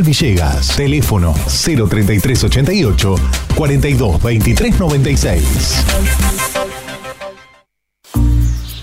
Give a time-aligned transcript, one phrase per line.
[0.00, 3.14] Villegas, teléfono 03388
[3.54, 5.84] 42 23 96.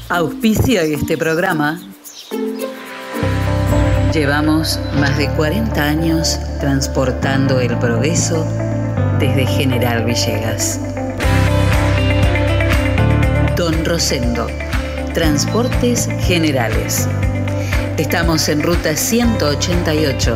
[0.08, 1.82] Auspicio de este programa.
[4.14, 8.46] Llevamos más de 40 años transportando el progreso
[9.18, 10.80] desde General Villegas.
[13.58, 14.46] Don Rosendo,
[15.16, 17.08] Transportes Generales.
[17.98, 20.36] Estamos en ruta 188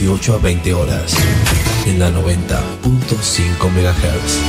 [0.00, 1.14] 18 a 20 horas
[1.86, 4.40] en la 90.5 MHz.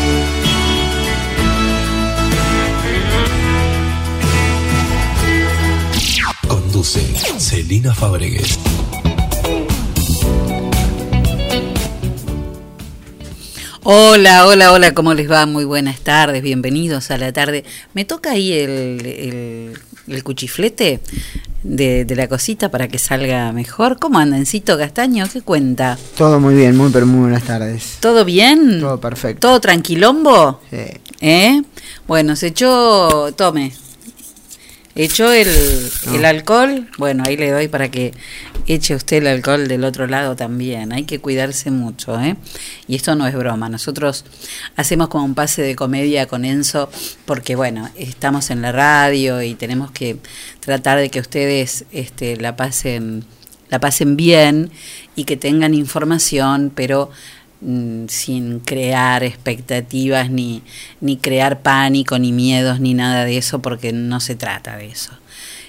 [6.47, 6.99] Conduce
[7.37, 8.57] Celina Fabregues.
[13.83, 15.45] Hola, hola, hola, ¿cómo les va?
[15.45, 17.63] Muy buenas tardes, bienvenidos a la tarde.
[17.93, 21.01] ¿Me toca ahí el, el, el cuchiflete?
[21.65, 23.97] De, la cosita para que salga mejor.
[23.99, 25.25] ¿Cómo anda, Encito Castaño?
[25.31, 25.97] ¿Qué cuenta?
[26.17, 27.97] Todo muy bien, muy pero muy buenas tardes.
[27.99, 28.79] ¿Todo bien?
[28.79, 29.47] Todo perfecto.
[29.47, 30.61] ¿Todo tranquilombo?
[30.69, 30.85] Sí.
[31.21, 31.61] ¿Eh?
[32.07, 33.73] Bueno, se echó, tome,
[34.95, 35.49] echó el,
[36.13, 36.87] el alcohol.
[36.97, 38.13] Bueno, ahí le doy para que
[38.67, 40.93] eche usted el alcohol del otro lado también.
[40.93, 42.35] Hay que cuidarse mucho, ¿eh?
[42.87, 43.69] Y esto no es broma.
[43.69, 44.25] Nosotros
[44.75, 46.89] hacemos como un pase de comedia con Enzo
[47.25, 50.17] porque, bueno, estamos en la radio y tenemos que
[50.59, 53.25] tratar de que ustedes este, la pasen
[53.69, 54.71] la pasen bien
[55.15, 57.09] y que tengan información, pero
[57.61, 60.61] mm, sin crear expectativas ni,
[61.01, 65.11] ni crear pánico ni miedos ni nada de eso porque no se trata de eso.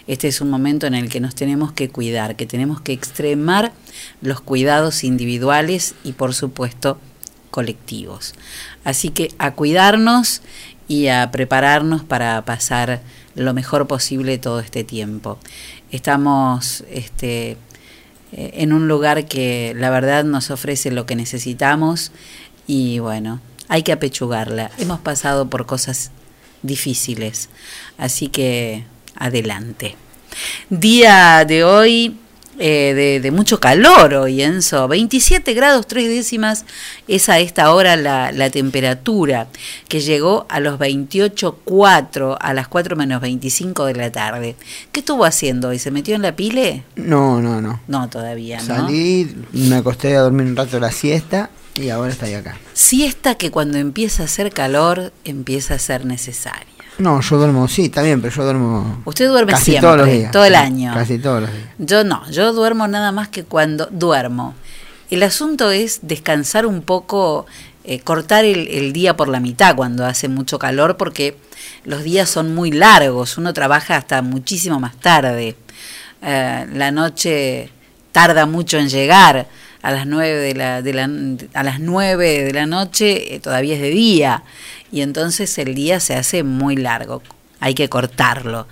[0.07, 3.73] Este es un momento en el que nos tenemos que cuidar, que tenemos que extremar
[4.21, 6.99] los cuidados individuales y por supuesto
[7.51, 8.35] colectivos.
[8.85, 10.43] Así que a cuidarnos
[10.89, 13.01] y a prepararnos para pasar
[13.35, 15.39] lo mejor posible todo este tiempo.
[15.91, 17.57] Estamos este,
[18.33, 22.13] eh, en un lugar que la verdad nos ofrece lo que necesitamos
[22.67, 24.71] y bueno, hay que apechugarla.
[24.79, 26.11] Hemos pasado por cosas
[26.63, 27.49] difíciles,
[27.99, 28.85] así que
[29.19, 29.97] adelante.
[30.69, 32.17] Día de hoy
[32.59, 34.89] eh, de, mucho calor hoy, Enzo.
[34.89, 36.65] 27 grados 3 décimas
[37.07, 39.49] es a esta hora la, la temperatura,
[39.89, 44.57] que llegó a los 28,4 a las 4 menos 25 de la tarde.
[44.91, 45.79] ¿Qué estuvo haciendo hoy?
[45.79, 46.85] ¿Se metió en la pile?
[46.97, 47.81] No, no, no.
[47.89, 48.65] No, todavía no.
[48.65, 52.57] Salí, me acosté a dormir un rato la siesta y ahora estoy acá.
[52.73, 56.76] Siesta que cuando empieza a hacer calor empieza a ser necesaria.
[56.99, 59.03] No, yo duermo, sí, bien, pero yo duermo.
[59.05, 60.95] Usted duerme casi siempre, todos los días, todo el año.
[60.95, 61.69] Casi todos los días.
[61.79, 64.55] Yo no, yo duermo nada más que cuando duermo.
[65.11, 67.47] El asunto es descansar un poco,
[67.85, 71.37] eh, cortar el, el día por la mitad cuando hace mucho calor, porque
[71.85, 75.57] los días son muy largos, uno trabaja hasta muchísimo más tarde.
[76.23, 77.71] Eh, la noche
[78.13, 79.47] tarda mucho en llegar,
[79.87, 81.09] a las 9 de la, de la,
[81.55, 84.43] a las 9 de la noche eh, todavía es de día
[84.91, 87.23] y entonces el día se hace muy largo.
[87.61, 88.67] Hay que cortarlo.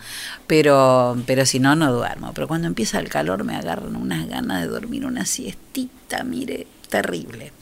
[0.49, 2.33] Pero, pero si no, no duermo.
[2.35, 7.53] Pero cuando empieza el calor me agarran unas ganas de dormir una siestita, mire, terrible.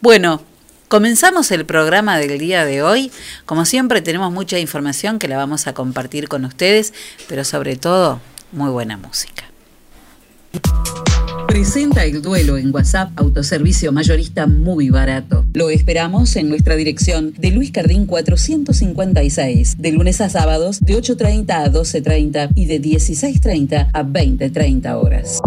[0.00, 0.42] Bueno,
[0.86, 3.12] Comenzamos el programa del día de hoy.
[3.46, 6.92] Como siempre tenemos mucha información que la vamos a compartir con ustedes,
[7.28, 8.20] pero sobre todo
[8.50, 9.44] muy buena música.
[11.50, 15.44] Presenta el duelo en WhatsApp Autoservicio Mayorista muy barato.
[15.52, 21.50] Lo esperamos en nuestra dirección de Luis Cardín 456, de lunes a sábados de 8.30
[21.50, 25.40] a 12.30 y de 16.30 a 20.30 horas.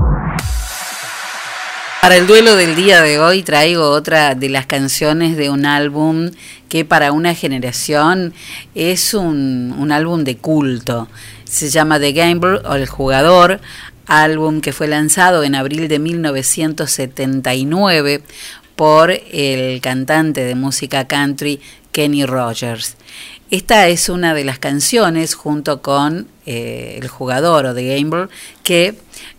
[2.02, 6.32] Para el duelo del día de hoy traigo otra de las canciones de un álbum
[6.68, 8.34] que para una generación
[8.76, 11.08] es un, álbum de culto.
[11.46, 13.62] Se llama The Gambler o El Jugador,
[14.06, 18.22] álbum que fue lanzado en abril de 1979
[18.76, 21.62] por el cantante de música country
[21.92, 22.96] Kenny Rogers.
[23.52, 28.30] Esta es una de las canciones junto con eh, El Jugador o The Gambler
[28.64, 28.96] que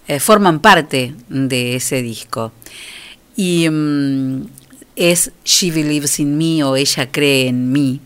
[0.07, 2.53] eh, forman parte de ese disco.
[3.37, 4.47] Y mm,
[4.97, 8.01] es She Believes in Me o Ella cree en mí.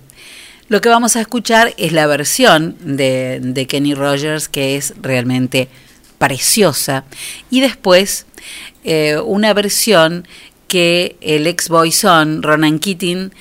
[0.68, 5.68] Lo que vamos a escuchar es la versión de, Kenny Rogers, que es realmente
[6.18, 7.04] preciosa.
[7.50, 8.26] Y después
[8.84, 10.26] eh, una versión
[10.66, 13.32] que el ex boyzón Ronan Keating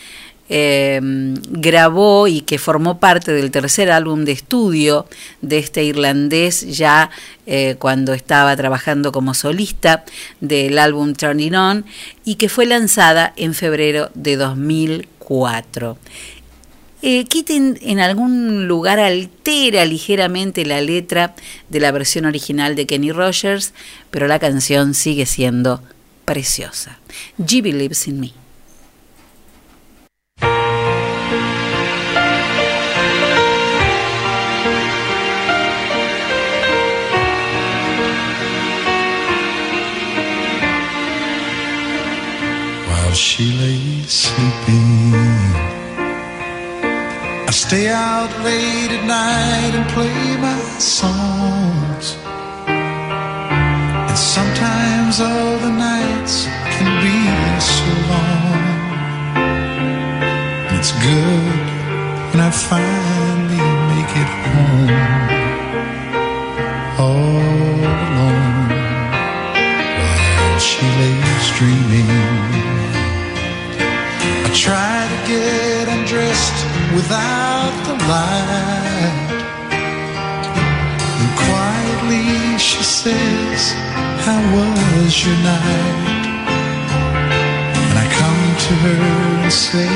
[0.50, 1.02] eh,
[1.50, 5.06] grabó y que formó parte del tercer álbum de estudio
[5.42, 7.10] de este irlandés ya
[7.46, 10.06] eh, cuando estaba trabajando como solista
[10.40, 11.86] del álbum Turning On
[12.24, 15.98] y que fue lanzada en febrero de 2004.
[17.10, 21.36] Eh, en algún lugar altera ligeramente la letra
[21.70, 23.74] de la versión original de Kenny Rogers,
[24.12, 25.82] pero la canción sigue siendo
[26.26, 27.00] preciosa.
[27.38, 28.34] G Believes in Me.
[47.48, 52.18] I stay out late at night and play my songs.
[52.68, 56.46] And sometimes all the nights
[56.76, 57.18] can be
[57.64, 58.60] so long.
[60.68, 61.68] And it's good
[62.32, 63.64] when I finally
[63.96, 65.37] make it home.
[76.98, 79.30] Without the light.
[81.22, 83.62] And quietly she says,
[84.26, 86.26] How was your night?
[87.90, 89.02] And I come to her
[89.44, 89.94] and say,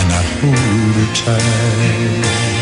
[0.00, 2.53] And I hold her tight.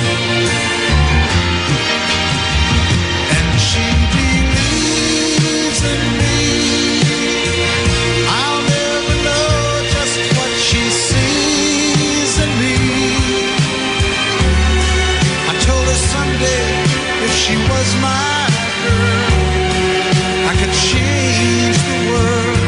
[17.53, 18.49] she was my
[18.85, 19.33] girl.
[20.51, 22.61] I could change the world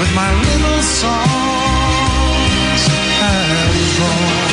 [0.00, 2.82] with my little songs.
[3.20, 3.40] I
[3.76, 4.48] was wrong,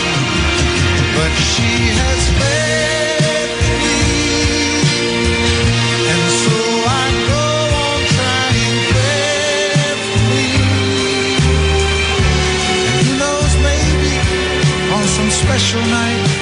[1.15, 1.71] but she
[2.01, 3.49] has led
[3.83, 4.03] me,
[6.11, 6.57] and so
[7.01, 7.45] I go
[7.87, 10.51] on trying faithfully.
[12.89, 14.13] And who knows, maybe
[14.95, 16.32] on some special night.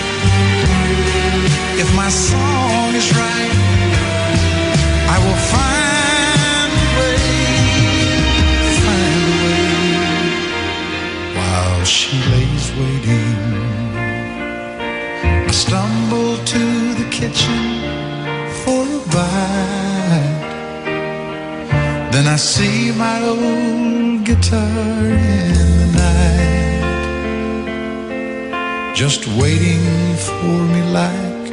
[22.42, 26.96] See my old guitar in the night,
[28.96, 31.52] just waiting for me like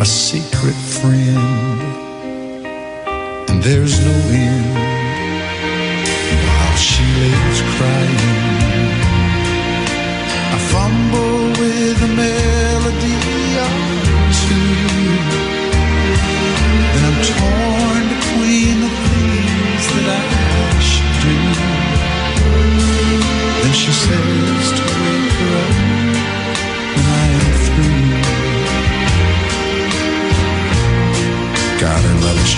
[0.00, 1.80] a secret friend.
[3.48, 4.91] And there's no end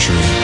[0.04, 0.43] true.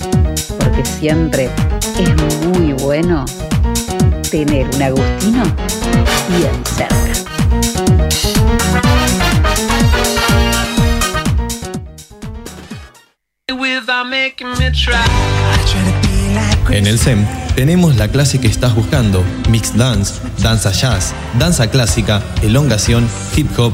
[0.81, 1.49] Porque siempre
[1.99, 3.25] es muy bueno
[4.31, 5.43] tener un Agustino
[6.29, 6.95] bien cerca.
[16.69, 22.23] En el SEM tenemos la clase que estás buscando, mixed dance, danza jazz, danza clásica,
[22.41, 23.73] elongación, hip hop,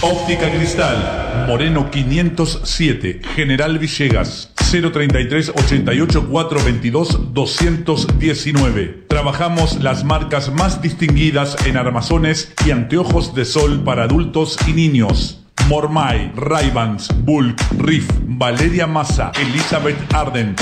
[0.00, 9.06] Óptica Cristal, Moreno 507, General Villegas, 033 88 422 219.
[9.08, 15.38] Trabajamos las marcas más distinguidas en armazones y anteojos de sol para adultos y niños.
[15.68, 20.54] Mormai, Raybans, Bulk, Riff, Valeria Massa, Elizabeth Arden,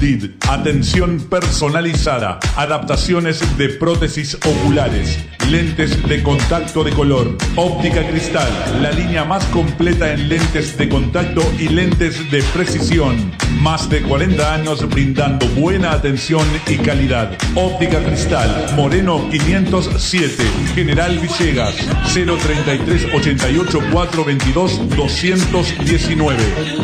[0.00, 0.30] Did.
[0.50, 8.48] Atención personalizada, adaptaciones de prótesis oculares, lentes de contacto de color, óptica cristal,
[8.80, 13.32] la línea más completa en lentes de contacto y lentes de precisión.
[13.60, 17.36] Más de 40 años brindando buena atención y calidad.
[17.54, 21.74] Óptica cristal, Moreno 507, General Villegas,
[22.12, 26.42] 033 88 422 219.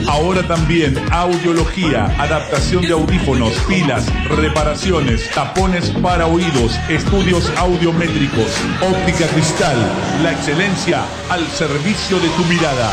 [0.09, 9.77] Ahora también audiología, adaptación de audífonos, pilas, reparaciones, tapones para oídos, estudios audiométricos, óptica cristal,
[10.23, 12.93] la excelencia al servicio de tu mirada.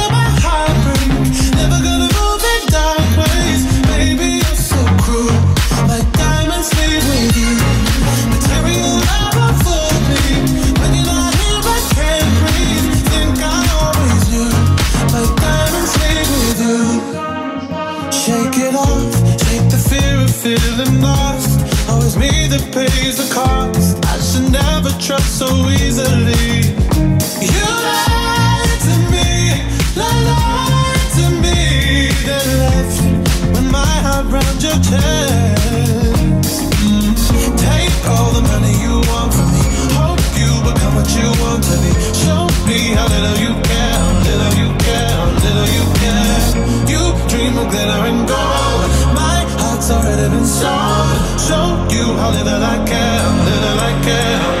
[22.51, 23.95] that pays the cost.
[24.11, 25.47] I should never trust so
[25.79, 26.67] easily.
[27.39, 29.31] You lied to me,
[29.95, 32.11] lied to me.
[32.27, 32.97] Then left
[33.55, 36.67] with my heart round your chest.
[36.83, 37.15] Mm.
[37.55, 39.63] Take all the money you want from me.
[39.95, 41.91] Hope you become what you want to be.
[42.19, 46.39] Show me how little you care, little you care, little you care.
[46.91, 48.80] You dream of glitter and gold.
[49.81, 51.41] Heart's already been sold.
[51.41, 54.60] Show you how little I care, little I care,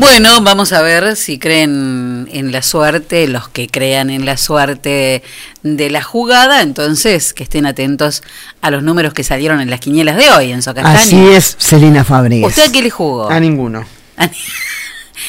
[0.00, 5.22] Bueno, vamos a ver si creen en la suerte, los que crean en la suerte
[5.62, 8.22] de la jugada, entonces que estén atentos
[8.62, 10.98] a los números que salieron en las quinielas de hoy, en Socastaño.
[10.98, 12.48] Así es, Celina Fábregas.
[12.48, 13.28] ¿Usted a qué le jugó?
[13.30, 13.84] A ninguno.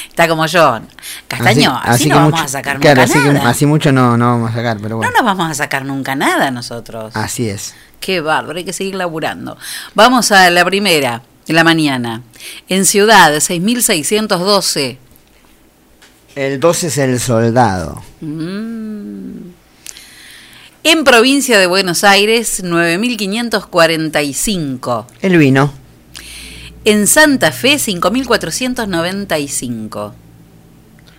[0.07, 0.79] Está como yo.
[1.27, 3.49] Castaño, así, no vamos mucho- a sacar claro, nunca así, que nada.
[3.49, 5.11] así mucho no, no vamos a sacar, pero No bueno.
[5.17, 7.13] nos vamos a sacar nunca nada nosotros.
[7.15, 7.75] Así es.
[7.99, 9.57] Qué bárbaro, hay que seguir laburando.
[9.95, 12.21] Vamos a la primera, de la mañana.
[12.69, 14.95] En Ciudad, 6.612.
[16.35, 18.01] El 12 es el soldado.
[18.21, 19.51] Mm.
[20.83, 25.05] En provincia de Buenos Aires, 9.545.
[25.21, 25.71] El vino.
[26.85, 30.13] En Santa Fe, 5.495.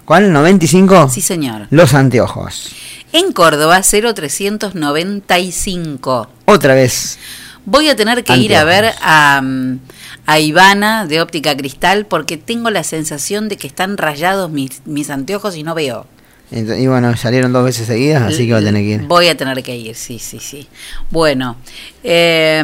[0.07, 0.33] ¿Cuál?
[0.33, 1.11] ¿95?
[1.11, 1.67] Sí, señor.
[1.71, 2.73] Los anteojos.
[3.13, 6.29] En Córdoba, 0.395.
[6.47, 7.19] Otra vez.
[7.65, 9.79] Voy a tener que ir a ver a, mm,
[10.27, 15.09] a Ivana de Óptica Cristal porque tengo la sensación de que están rayados mis, mis
[15.11, 16.07] anteojos y no veo.
[16.51, 19.01] Y bueno, salieron dos veces seguidas, así que va a tener que ir.
[19.05, 20.69] Voy a tener que ir, sí, sí, sí.
[21.11, 21.57] Bueno,
[22.05, 22.63] eh,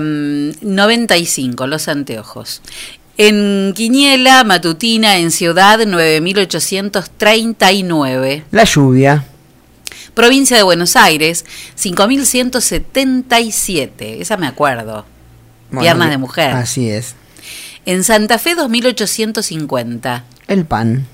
[0.61, 2.61] 95, los anteojos.
[3.17, 8.45] En Quiniela, Matutina, en Ciudad, 9839.
[8.51, 9.25] La lluvia.
[10.13, 14.21] Provincia de Buenos Aires, 5177.
[14.21, 15.07] Esa me acuerdo.
[15.71, 16.53] Bueno, Piernas de mujer.
[16.53, 17.15] Así es.
[17.87, 20.25] En Santa Fe, 2850.
[20.47, 21.07] El pan.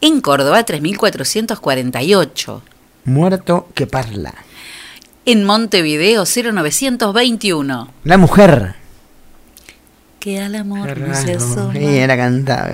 [0.00, 2.62] En Córdoba, 3448.
[3.04, 4.34] Muerto que parla.
[5.24, 7.92] En Montevideo, 0921.
[8.04, 8.74] La mujer.
[10.18, 11.72] Que al amor no se asoma.
[11.72, 12.72] Sí, era cantaba.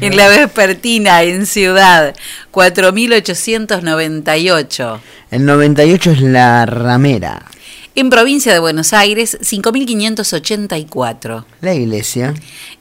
[0.00, 2.14] En la vespertina, en Ciudad,
[2.52, 5.00] 4898.
[5.30, 7.44] El 98 es la ramera.
[7.96, 11.44] En provincia de Buenos Aires, 5584.
[11.60, 12.34] La iglesia.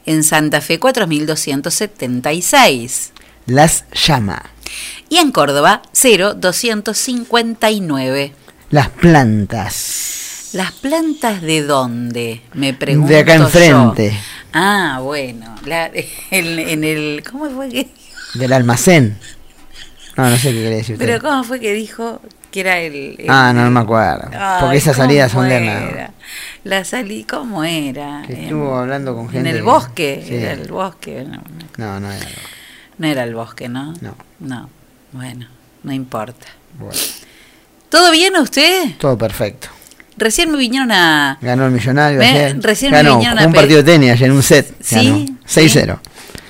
[0.05, 3.11] En Santa Fe, 4276.
[3.47, 4.43] Las llama.
[5.09, 8.33] Y en Córdoba, 0259.
[8.69, 10.49] Las plantas.
[10.53, 12.41] ¿Las plantas de dónde?
[12.53, 13.09] Me pregunto.
[13.11, 13.43] De acá yo.
[13.45, 14.17] enfrente.
[14.53, 15.55] Ah, bueno.
[15.65, 15.89] La-
[16.31, 17.23] en, en el.
[17.29, 17.87] ¿Cómo fue que.?
[18.35, 19.17] Del almacén.
[20.17, 21.05] No, no sé qué quería decir usted.
[21.07, 23.15] Pero ¿cómo fue que dijo que era el.
[23.19, 24.29] el- Ah, no, no me acuerdo.
[24.33, 26.11] Ay, Porque esas ¿cómo salidas son de era?
[26.63, 28.23] La salí, ¿cómo era?
[28.27, 30.23] Que En- estuvo hablando con En gente el que- bosque.
[30.27, 30.35] Sí.
[30.35, 31.25] Era el bosque.
[31.27, 31.41] No,
[31.77, 32.25] No, no era.
[32.97, 33.93] no era el bosque, ¿no?
[34.01, 34.15] No.
[34.39, 34.69] No.
[35.11, 35.47] Bueno,
[35.83, 36.45] no importa.
[36.77, 36.93] Bueno,
[37.89, 38.95] ¿Todo bien usted?
[38.99, 39.69] todo perfecto.
[40.17, 41.37] Recién me vinieron a.
[41.41, 42.61] Ganó el millonario Me- ayer.
[42.61, 44.75] recién me Ganó, vinieron jugó a un partido de tenis ayer en un set.
[44.81, 45.39] Sí, Ganó.
[45.47, 45.99] 6-0.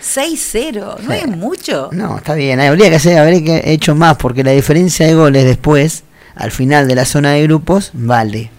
[0.03, 0.99] 6-0.
[0.99, 1.89] No es mucho.
[1.91, 2.59] No, está bien.
[2.59, 6.03] Habría que hacer, habría que hecho más porque la diferencia de goles después,
[6.35, 8.51] al final de la zona de grupos, vale.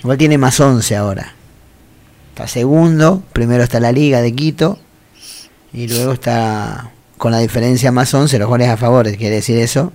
[0.00, 1.32] Igual tiene más 11 ahora.
[2.30, 4.78] Está segundo, primero está la Liga de Quito
[5.72, 9.92] y luego está con la diferencia más 11, los goles a favor, quiere decir eso.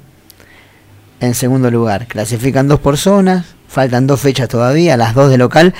[1.20, 5.76] En segundo lugar, clasifican dos por zonas, faltan dos fechas todavía, las dos de local,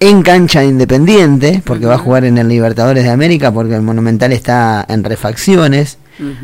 [0.00, 3.82] en cancha de independiente, porque va a jugar en el Libertadores de América, porque el
[3.82, 5.98] Monumental está en refacciones.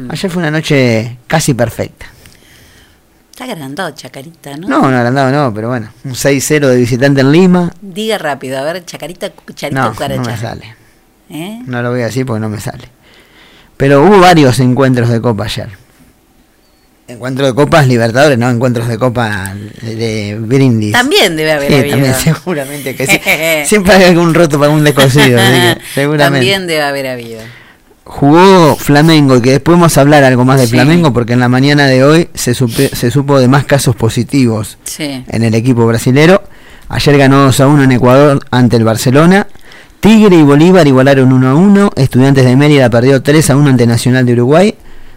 [0.09, 2.07] Ayer fue una noche casi perfecta.
[3.31, 4.69] Está agrandado, Chacarita, ¿no?
[4.69, 7.73] No, no agrandado no, pero bueno, un 6-0 de visitante en Lima.
[7.81, 10.75] Diga rápido, a ver, Chacarita, Cucharita, No, no me sale.
[11.29, 11.61] ¿Eh?
[11.67, 12.89] No lo voy a decir porque no me sale.
[13.77, 15.69] Pero hubo varios encuentros de Copa ayer.
[17.09, 20.93] Encuentros de Copas Libertadores, no encuentros de Copa de, de Brindis.
[20.93, 21.91] También debe haber Sí, habido.
[21.97, 23.21] también, seguramente que sí.
[23.69, 26.39] Siempre hay algún roto para un descosido, así que seguramente.
[26.49, 27.41] También debe haber habido.
[28.05, 30.73] Jugó Flamengo, que después vamos a hablar algo más de Sí.
[30.73, 34.79] Flamengo, porque en la mañana de hoy se, supe- se supo de más casos positivos
[34.85, 35.25] Sí.
[35.29, 36.43] en el equipo brasilero.
[36.89, 39.47] Ayer ganó 2 a 1 en Ecuador ante el Barcelona.
[40.01, 41.91] Tigre y Bolívar igualaron 1 a 1.
[41.97, 44.75] Estudiantes de Mérida perdió 3 a 1 ante Nacional de Uruguay.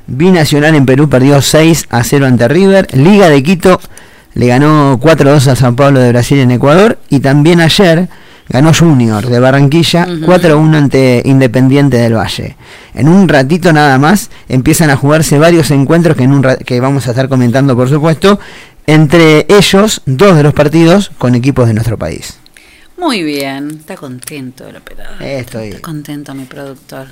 [0.10, 2.88] Binacional en Perú perdió 6 a 0 ante River.
[2.98, 3.80] Liga de Quito
[4.34, 6.98] le ganó 4 a 2 a San Pablo de Brasil en Ecuador.
[7.10, 8.10] Y también ayer
[8.48, 12.56] ganó Junior de Barranquilla 4 a 1 ante Independiente del Valle.
[12.96, 17.08] En un ratito nada más empiezan a jugarse varios encuentros que, en un que vamos
[17.08, 18.40] a estar comentando por supuesto.
[18.88, 22.40] Entre ellos, dos de los partidos con equipos de nuestro país.
[22.98, 25.22] Muy bien, está contento el operador.
[25.22, 25.68] Estoy.
[25.68, 27.06] Está contento mi productor.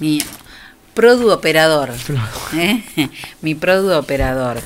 [0.00, 0.20] Mi
[0.98, 1.90] produ operador.
[2.56, 2.82] ¿eh?
[3.40, 4.58] Mi produ operador.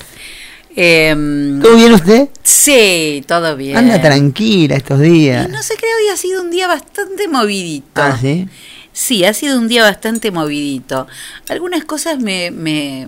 [0.75, 2.29] Em, ¿Todo bien usted?
[2.41, 3.77] Sí, todo bien.
[3.77, 5.47] Anda tranquila estos días.
[5.47, 8.01] Y no sé, creo que hoy ha sido un día bastante movidito.
[8.01, 8.47] Ah, ¿sí?
[8.91, 11.05] Sí, ha sido un día bastante movidito.
[11.49, 13.07] Algunas cosas me, me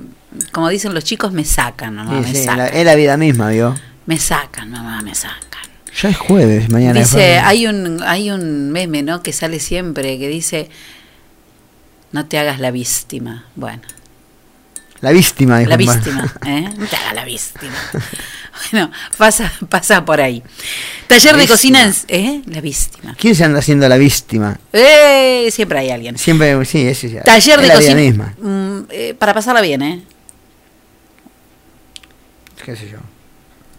[0.52, 2.58] como dicen los chicos, me sacan, mamá, Sí, me sí, sacan.
[2.60, 3.76] la- es la vida misma, ¿vio?
[4.06, 5.42] Me sacan, mamá, me sacan.
[6.02, 7.00] Ya es jueves, mañana.
[7.00, 7.42] es Dice, jueves.
[7.46, 9.24] hay un, hay un meme, ¿no?
[9.24, 10.70] Que sale siempre, que dice,
[12.16, 13.44] no te hagas la víctima.
[13.56, 13.82] Bueno,
[15.02, 16.62] La víctima, dijo la víctima, ¿eh?
[16.78, 17.74] No te hagas la víctima.
[18.72, 20.42] Bueno, pasa, pasa por ahí.
[21.08, 21.94] Taller La de cocina.
[22.08, 22.42] ¿eh?
[22.48, 23.14] La víctima.
[23.20, 24.58] ¿Quién se anda haciendo la víctima?
[24.72, 25.50] ¡Eh!
[25.52, 26.18] Siempre hay alguien.
[26.18, 27.22] Siempre, sí, eso ya.
[27.24, 27.96] Taller es de cocina.
[27.96, 28.34] misma.
[28.40, 30.04] mm, eh, para pasarla bien, ¿eh?
[32.64, 33.00] ¿Qué sé yo?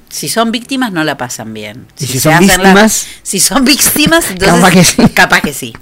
[0.08, 1.86] Si son víctimas, no la pasan bien.
[1.98, 3.06] ¿Y si son la- víctimas?
[3.22, 4.54] si son víctimas, entonces.
[4.60, 5.02] Capaz que sí.
[5.14, 5.72] Capaz que sí.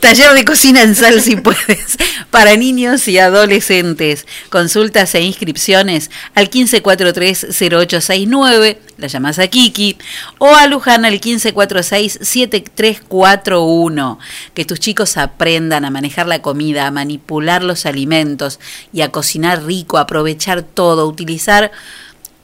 [0.00, 1.96] Taller de cocina en sal si puedes.
[2.30, 4.26] Para niños y adolescentes.
[4.50, 8.78] Consultas e inscripciones al 1543-0869.
[8.98, 9.98] La llamas a Kiki.
[10.38, 14.18] O a Luján al 1546-7341.
[14.54, 18.58] Que tus chicos aprendan a manejar la comida, a manipular los alimentos
[18.92, 21.70] y a cocinar rico, a aprovechar todo, utilizar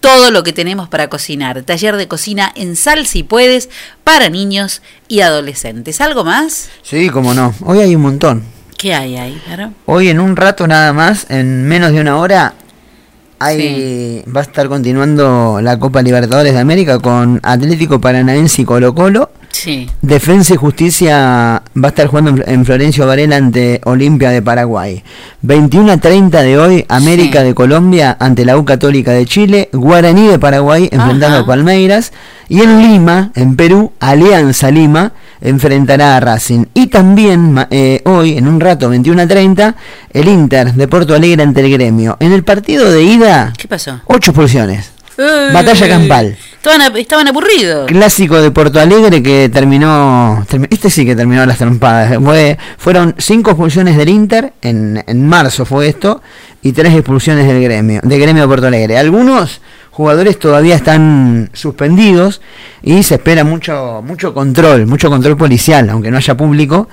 [0.05, 1.63] todo lo que tenemos para cocinar.
[1.63, 3.71] Taller de cocina en sal si puedes
[4.05, 6.03] para niños y adolescentes.
[6.03, 6.69] ¿Algo más?
[6.83, 7.55] Sí, cómo no.
[7.63, 8.45] Hoy hay un montón.
[8.77, 9.73] ¿Qué hay ahí, claro?
[9.87, 12.53] Hoy en un rato nada más, en menos de una hora,
[13.45, 18.95] Hay, Va a estar continuando la Copa Libertadores de América con Atlético Paranaense y Colo
[18.95, 19.31] Colo.
[19.51, 19.89] Sí.
[20.03, 25.05] Defensa y Justicia va a estar jugando en- en Florencio Varela ante Olimpia de Paraguay.
[25.43, 27.47] 21 a 30 de hoy, América Sí.
[27.47, 31.41] de Colombia ante la U Católica de Chile, Guaraní de Paraguay enfrentando Ajá.
[31.41, 32.13] a Palmeiras.
[32.49, 35.13] Y en Lima, en Perú, Alianza Lima
[35.45, 36.65] enfrentará a Racing.
[36.75, 39.75] Y también eh, hoy, en un rato, 21 a 30,
[40.13, 42.17] el Inter de Porto Alegre ante el gremio.
[42.19, 44.01] En el partido de ida, ¿Qué pasó?
[44.07, 44.91] 8 expulsiones.
[45.53, 46.37] Batalla campal.
[46.57, 47.87] Estaban, estaban aburridos.
[47.87, 50.45] Clásico de Porto Alegre que terminó.
[50.51, 52.19] termi- Este sí que terminó las trompadas.
[52.21, 56.21] Fue, fueron cinco expulsiones del Inter, en, en marzo fue esto,
[56.63, 58.99] y tres expulsiones del gremio, de gremio de Porto Alegre.
[58.99, 59.61] Algunos
[59.95, 62.41] jugadores todavía están suspendidos
[62.83, 66.89] y se espera mucho, mucho control, mucho control policial, aunque no haya público,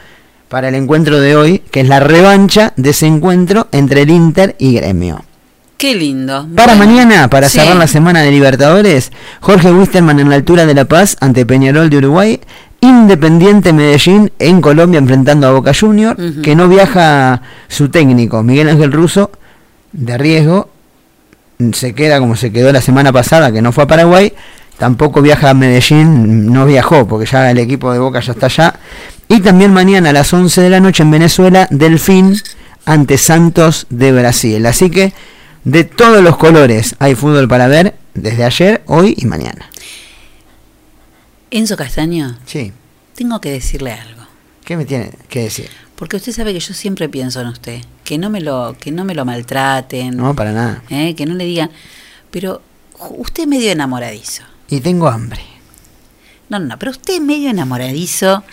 [0.49, 4.55] para el encuentro de hoy, que es la revancha de ese encuentro entre el Inter
[4.59, 5.25] y gremio.
[5.77, 6.47] Qué lindo.
[6.55, 7.57] Para Bueno, mañana, para sí.
[7.57, 11.89] cerrar la semana de Libertadores, Jorge Wisterman en la altura de La Paz ante Peñarol
[11.89, 12.39] de Uruguay,
[12.81, 18.91] Independiente Medellín en Colombia enfrentando a Boca Junior, que no viaja su técnico, Miguel Ángel
[18.91, 19.31] Russo,
[19.91, 20.69] de riesgo,
[21.73, 24.33] se queda como se quedó la semana pasada, que no fue a Paraguay,
[24.77, 28.75] tampoco viaja a Medellín, no viajó, porque ya el equipo de Boca ya está allá.
[29.27, 32.35] Y también mañana a las 11 de la noche en Venezuela, Delfín
[32.85, 34.65] ante Santos de Brasil.
[34.65, 35.13] Así que
[35.63, 39.69] de todos los colores hay fútbol para ver desde ayer, hoy y mañana.
[41.49, 42.73] Enzo Castaño, Sí,
[43.15, 44.21] tengo que decirle algo.
[44.63, 45.69] ¿qué me tiene que decir?
[46.01, 47.79] Porque usted sabe que yo siempre pienso en usted.
[48.03, 50.17] Que no me lo, que no me lo maltraten.
[50.17, 50.81] No, para nada.
[50.89, 51.13] ¿eh?
[51.13, 51.69] Que no le digan.
[52.31, 52.63] Pero
[53.19, 54.41] usted es medio enamoradizo.
[54.67, 55.43] Y tengo hambre.
[56.49, 58.43] No, no, no, pero usted es medio enamoradizo.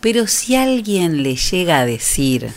[0.00, 2.52] Pero si alguien le llega a decir,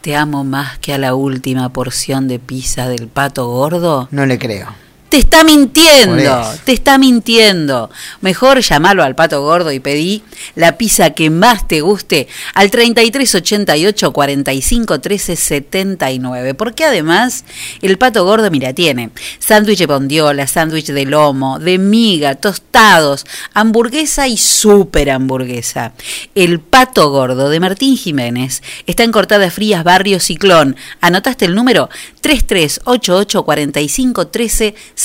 [0.00, 4.38] te amo más que a la última porción de pizza del pato gordo, No le
[4.38, 4.68] creo.
[5.14, 7.88] Te está mintiendo, te está mintiendo.
[8.20, 10.24] Mejor llamalo al pato gordo y pedí
[10.56, 16.54] la pizza que más te guste al 3388 45 13 79.
[16.54, 17.44] Porque además
[17.80, 24.26] el pato gordo, mira, tiene sándwich de bondiola, sándwich de lomo, de miga, tostados, hamburguesa
[24.26, 25.92] y super hamburguesa.
[26.34, 30.74] El pato gordo de Martín Jiménez está en Cortadas Frías, Barrio Ciclón.
[31.00, 31.88] ¿Anotaste el número?
[32.20, 35.03] 3388 45 13 79.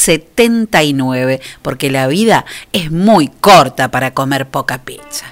[1.61, 5.25] Porque la vida es muy corta para comer poca pizza.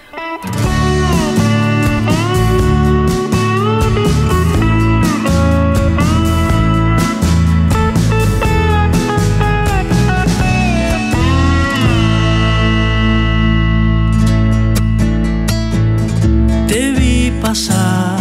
[16.68, 18.20] Te vi pasar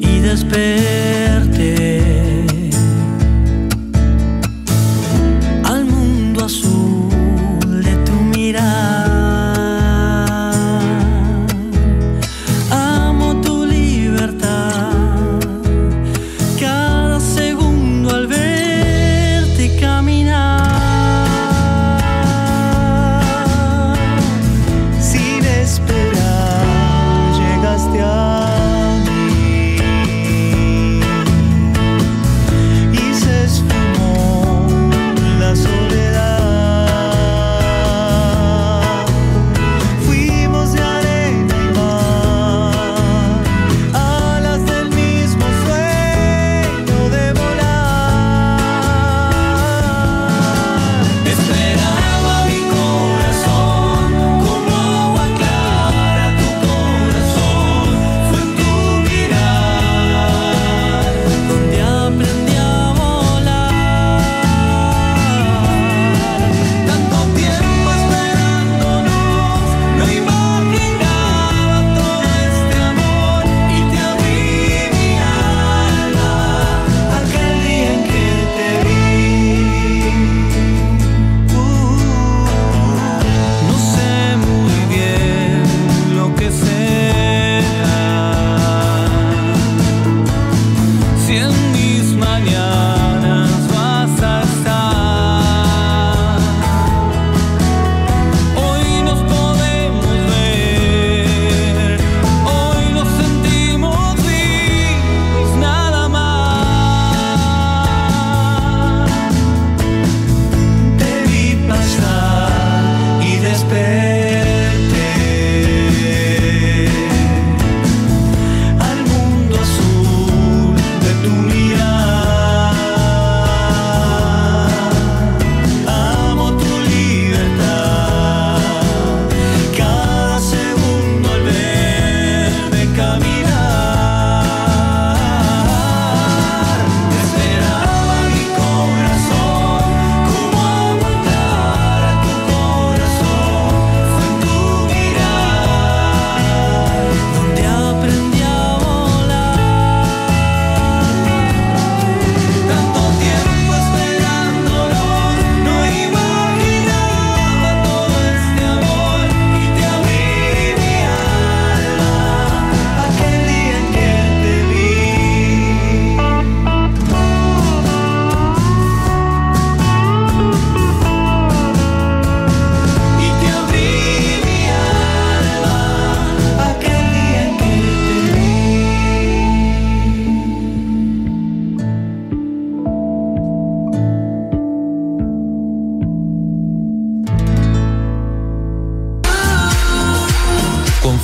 [0.00, 0.67] y desperté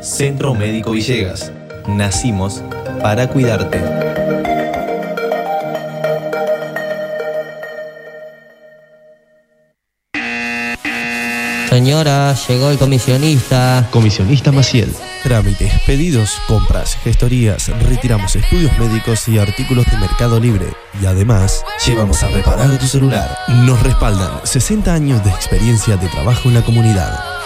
[0.00, 1.52] Centro Médico Villegas.
[1.86, 2.62] Nacimos
[3.02, 3.82] para cuidarte.
[11.68, 13.86] Señora, llegó el comisionista.
[13.90, 14.94] Comisionista Maciel.
[15.22, 20.66] Trámites, pedidos, compras, gestorías, retiramos estudios médicos y artículos de Mercado Libre.
[21.02, 23.36] Y además, llevamos a reparar tu celular.
[23.48, 27.27] Nos respaldan 60 años de experiencia de trabajo en la comunidad.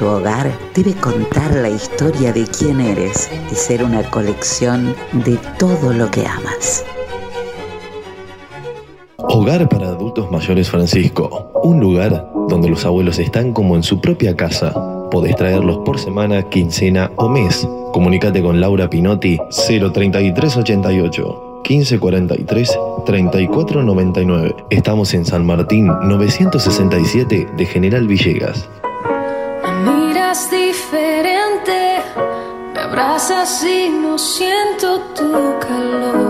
[0.00, 5.92] Tu hogar debe contar la historia de quién eres y ser una colección de todo
[5.92, 6.86] lo que amas.
[9.18, 11.50] Hogar para Adultos Mayores Francisco.
[11.62, 14.72] Un lugar donde los abuelos están como en su propia casa.
[15.10, 17.68] Podés traerlos por semana, quincena o mes.
[17.92, 24.56] Comunícate con Laura Pinotti 03388 1543 3499.
[24.70, 28.66] Estamos en San Martín 967 de General Villegas.
[30.30, 32.04] Diferente,
[32.72, 36.29] me abrazas y no siento tu calor.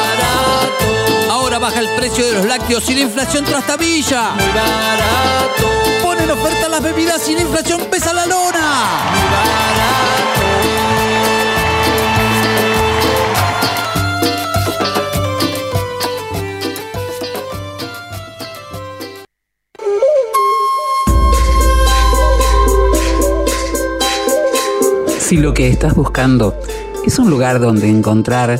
[1.41, 4.33] Ahora baja el precio de los lácteos y la inflación trastabilla.
[4.35, 5.67] Muy barato.
[6.03, 9.01] Ponen oferta las bebidas y la inflación pesa la lona.
[9.11, 10.11] Muy barato.
[25.19, 26.55] Si lo que estás buscando
[27.03, 28.59] es un lugar donde encontrar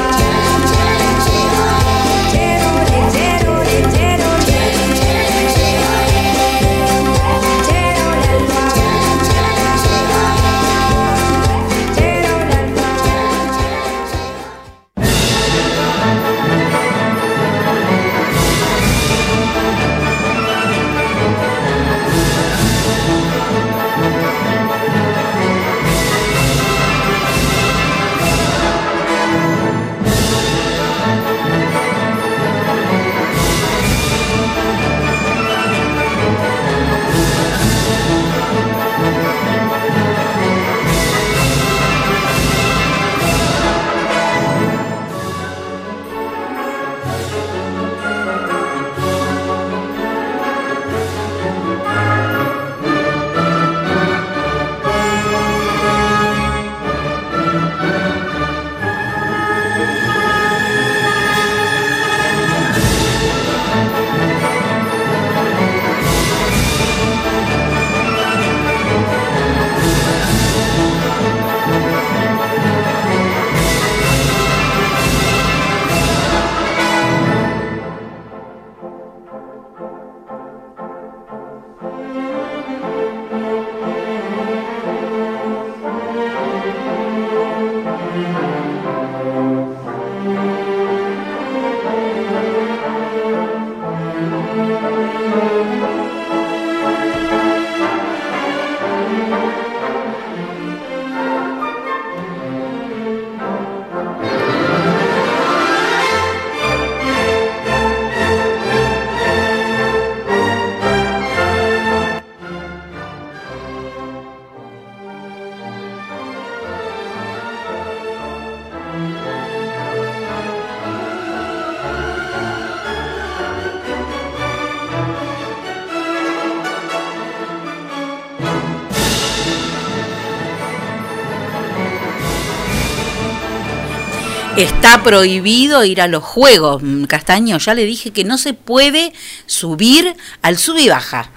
[134.61, 137.57] Está prohibido ir a los juegos, mm, Castaño.
[137.57, 139.11] Ya le dije que no se puede
[139.47, 141.31] subir al sube y baja.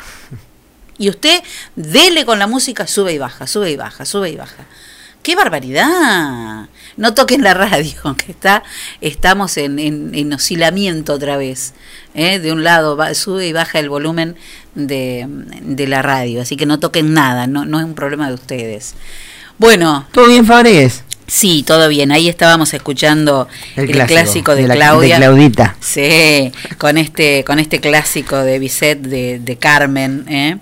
[0.98, 1.42] Y usted
[1.74, 4.66] dele con la música, sube y baja, sube y baja, sube y baja.
[5.22, 6.68] ¡Qué barbaridad!
[6.98, 8.62] No toquen la radio, que está,
[9.00, 11.72] estamos en, en, en oscilamiento otra vez.
[12.14, 12.38] ¿eh?
[12.38, 14.36] De un lado va- sube y baja el volumen
[14.74, 15.24] de,
[15.62, 18.94] de la radio, así que no toquen nada, no, no es un problema de ustedes.
[19.56, 20.06] Bueno.
[20.12, 21.03] ¿Todo bien?
[21.26, 22.12] Sí, todo bien.
[22.12, 25.14] Ahí estábamos escuchando el, El clásico, clásico de, de la- Claudia.
[25.14, 25.76] de Claudita.
[25.80, 30.26] Sí, con este, con este clásico de Bizet de, de Carmen.
[30.28, 30.58] ¿eh?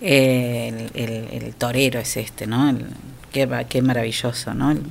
[0.00, 2.70] Eh, el, el- el torero es este, ¿no?
[2.70, 2.86] El-
[3.32, 4.70] qué, qué maravilloso, ¿no?
[4.70, 4.82] El,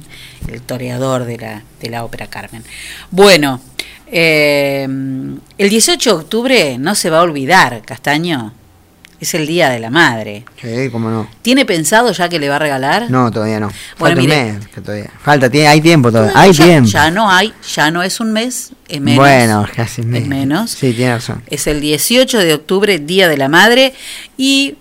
[0.50, 2.64] el toreador de la, de la ópera Carmen.
[3.10, 3.60] Bueno,
[4.12, 8.54] eh, el 18 de octubre no se va a olvidar, Castaño.
[9.20, 10.46] Es el Día de la Madre.
[10.62, 11.28] Sí, cómo no.
[11.42, 13.10] ¿Tiene pensado ya que le va a regalar?
[13.10, 13.72] No, todavía no.
[13.98, 15.12] Bueno, Falta un mes, que todavía.
[15.20, 16.34] Falta, tiene, hay tiempo todavía.
[16.36, 16.90] Hay ya, tiempo.
[16.90, 19.18] Ya no hay, ya no es un mes, es menos.
[19.18, 20.22] Bueno, casi menos.
[20.22, 20.72] Es menos.
[20.72, 21.42] Sí, tiene razón.
[21.48, 23.96] Es el 18 de octubre, Día de la Madre.
[24.38, 24.78] Y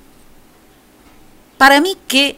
[1.57, 2.37] para mí que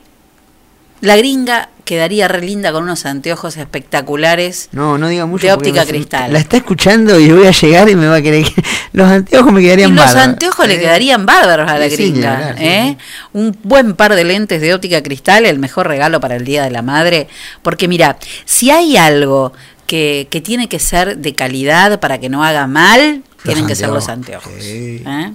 [1.01, 5.47] la gringa quedaría re linda con unos anteojos espectaculares No, no diga mucho.
[5.47, 6.32] de óptica me- cristal.
[6.34, 8.45] La está escuchando y voy a llegar y me va a querer.
[8.45, 8.62] que-
[8.93, 10.28] Los anteojos me Y quedarían los bárbaros.
[10.28, 12.55] anteojos le Eh, quedarían bárbaros a la gringa.
[12.59, 12.97] sí, ¿eh?
[13.32, 16.70] Un buen par de lentes de óptica cristal, el mejor regalo para el Día de
[16.70, 17.28] la Madre.
[17.62, 19.55] Porque mira, si hay algo
[19.89, 23.89] que, que tiene que ser de calidad para que no haga mal, tienen que ser
[23.89, 24.53] los anteojos.
[24.61, 25.32] Sí, ¿eh?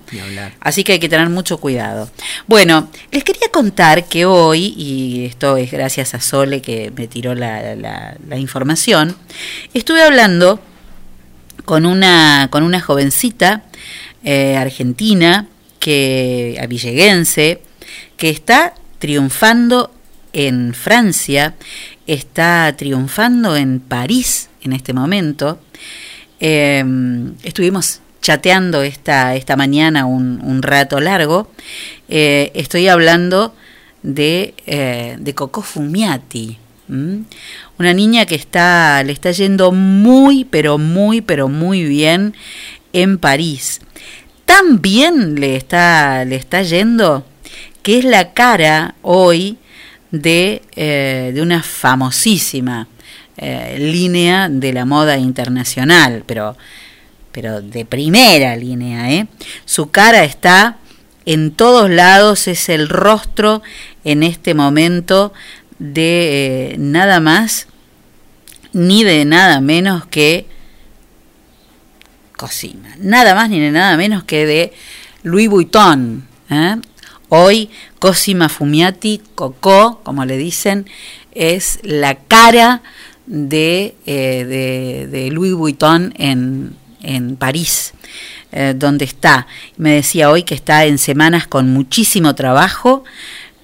[0.62, 2.10] Así que hay que tener mucho cuidado.
[2.47, 7.34] Bueno, les quería contar que hoy, y esto es gracias a Sole que me tiró
[7.36, 9.16] la, la- la información,
[9.74, 10.60] estuve hablando
[11.66, 13.64] con una, con una jovencita
[14.24, 15.47] eh, argentina,
[15.80, 17.62] que, villeguense,
[18.18, 19.91] que está triunfando
[20.34, 21.56] en Francia,
[22.08, 25.60] está triunfando en París en este momento.
[26.39, 26.84] Eh,
[27.43, 31.51] estuvimos chateando esta, esta mañana un, rato largo.
[32.10, 33.54] Eh, estoy hablando
[34.01, 36.58] de, eh, de Coco Fumiati.
[36.88, 42.36] Una niña que está, le está yendo muy, pero muy, pero muy bien
[42.91, 43.82] en París.
[44.45, 47.26] Tan bien le está, le está yendo
[47.82, 49.58] que es la cara hoy
[50.14, 52.88] de, eh, de una famosísima
[53.36, 56.55] eh, línea de la moda internacional, pero,
[57.32, 59.11] pero de primera línea.
[59.11, 59.28] ¿eh?
[59.66, 60.78] Su cara está
[61.26, 63.64] en todos lados, es el rostro
[64.03, 65.34] en este momento
[65.80, 67.68] de nada más
[68.72, 70.47] ni de nada menos que
[72.38, 74.74] Cosima, nada más ni de nada menos que de
[75.24, 76.28] Louis Vuitton.
[76.49, 76.76] ¿eh?
[77.36, 80.86] Hoy Cosima Fumiati, Coco, como le dicen,
[81.31, 82.84] es la cara
[83.25, 87.93] de, eh, de, Louis Vuitton en, en París,
[88.51, 89.47] eh, donde está.
[89.77, 93.03] Me decía hoy que está en semanas con muchísimo trabajo,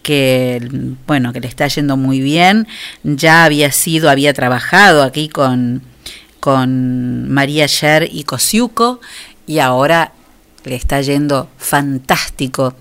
[0.02, 0.68] que
[1.06, 2.68] bueno, que le está yendo muy bien.
[3.04, 5.84] Ya había sido, había trabajado aquí con,
[6.40, 9.00] con María Sher y Kosiuko
[9.46, 10.14] y ahora
[10.66, 12.74] le está yendo fantástico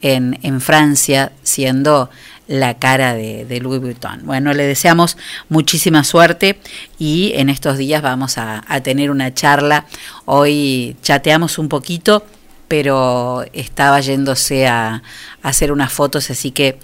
[0.00, 2.10] en, en Francia, siendo
[2.48, 4.22] la cara de, Louis Vuitton.
[4.24, 5.16] Bueno, le deseamos
[5.48, 6.58] muchísima suerte
[6.98, 9.84] y en estos días vamos a, tener una charla.
[10.24, 12.24] Hoy chateamos un poquito,
[12.66, 15.02] pero estaba yéndose a,
[15.42, 16.78] hacer unas fotos, así que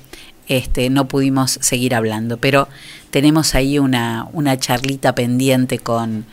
[0.46, 2.36] este, no pudimos seguir hablando.
[2.36, 2.68] Pero
[3.10, 6.26] tenemos ahí una, una charlita pendiente con,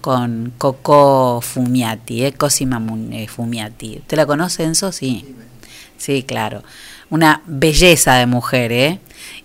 [0.00, 2.82] con Coco Fumiati, eh, Cosima
[3.28, 3.98] Fumiati.
[3.98, 4.92] ¿Usted la conoce, Enzo?
[4.92, 5.34] Sí.
[5.98, 6.62] Sí, claro
[7.10, 8.98] una belleza de mujer, ¿eh?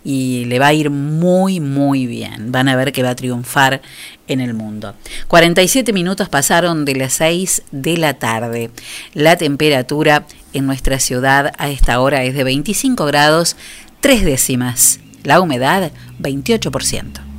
[0.04, 2.52] Y le va a ir muy, muy bien.
[2.52, 3.82] Van a ver que va a triunfar
[4.28, 4.96] en el mundo.
[5.28, 8.70] 47 minutos pasaron de las 6 de la tarde.
[9.14, 13.56] La temperatura en nuestra ciudad a esta hora es de 25 grados,
[14.02, 15.00] 3 décimas.
[15.24, 17.33] La humedad, 28%.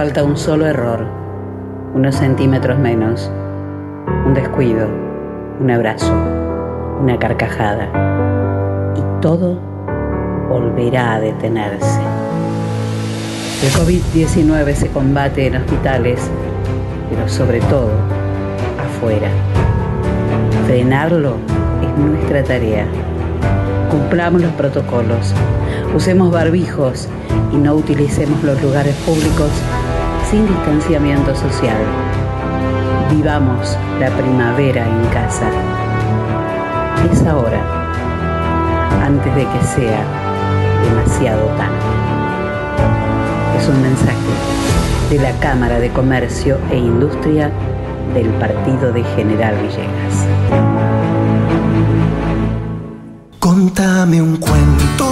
[0.00, 1.06] Falta un solo error,
[1.94, 3.30] unos centímetros menos,
[4.24, 4.88] un descuido,
[5.60, 6.10] un abrazo,
[7.02, 7.84] una carcajada
[8.96, 9.60] y todo
[10.48, 12.00] volverá a detenerse.
[13.62, 16.18] El COVID-19 se combate en hospitales,
[17.10, 17.90] pero sobre todo
[18.82, 19.28] afuera.
[20.64, 21.34] Frenarlo
[21.82, 22.86] es nuestra tarea.
[23.90, 25.34] Cumplamos los protocolos,
[25.94, 27.06] usemos barbijos
[27.52, 29.50] y no utilicemos los lugares públicos
[30.30, 31.82] sin distanciamiento social.
[33.10, 35.50] Vivamos la primavera en casa.
[37.10, 37.60] Es ahora,
[39.04, 40.04] antes de que sea
[40.84, 41.80] demasiado tarde.
[43.58, 44.16] Es un mensaje
[45.10, 47.50] de la Cámara de Comercio e Industria
[48.14, 50.26] del Partido de General Villegas.
[53.40, 55.10] Contame un cuento,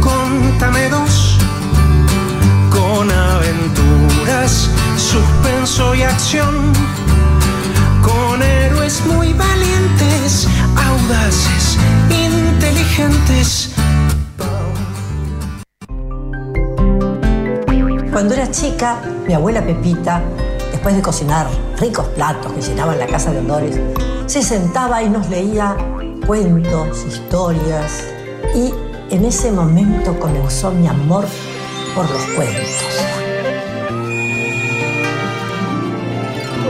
[0.00, 1.38] contame dos,
[2.70, 3.10] con
[4.96, 6.72] suspenso y acción,
[8.02, 10.46] con héroes muy valientes,
[10.76, 11.76] audaces,
[12.10, 13.70] inteligentes.
[18.12, 20.22] Cuando era chica, mi abuela Pepita,
[20.70, 21.48] después de cocinar
[21.78, 23.78] ricos platos que llenaban la casa de olores,
[24.26, 25.76] se sentaba y nos leía
[26.26, 28.04] cuentos, historias,
[28.54, 28.72] y
[29.12, 31.26] en ese momento comenzó mi amor
[31.94, 33.21] por los cuentos.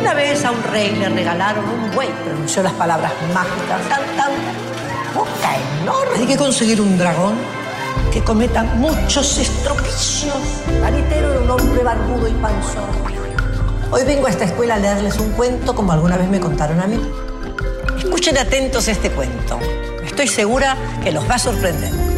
[0.02, 4.32] Una vez a un rey le regalaron un buey, pronunció las palabras mágicas, tan, tan,
[5.14, 6.18] boca enorme.
[6.18, 7.34] Hay que conseguir un dragón
[8.12, 10.34] que cometa muchos estropicios.
[10.80, 12.82] Maritero era un hombre barbudo y panzón.
[13.92, 16.88] Hoy vengo a esta escuela a leerles un cuento como alguna vez me contaron a
[16.88, 17.00] mí.
[17.96, 19.60] Escuchen atentos este cuento.
[20.04, 22.11] Estoy segura que los va a sorprender.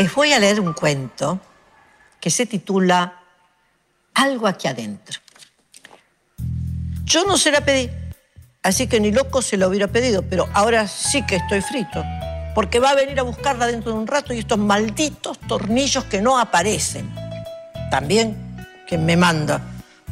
[0.00, 1.38] Les voy a leer un cuento
[2.18, 3.20] que se titula
[4.14, 5.20] Algo aquí adentro.
[7.04, 7.90] Yo no se la pedí,
[8.62, 12.02] así que ni loco se la hubiera pedido, pero ahora sí que estoy frito,
[12.54, 16.22] porque va a venir a buscarla dentro de un rato y estos malditos tornillos que
[16.22, 17.12] no aparecen.
[17.90, 19.60] También que me manda.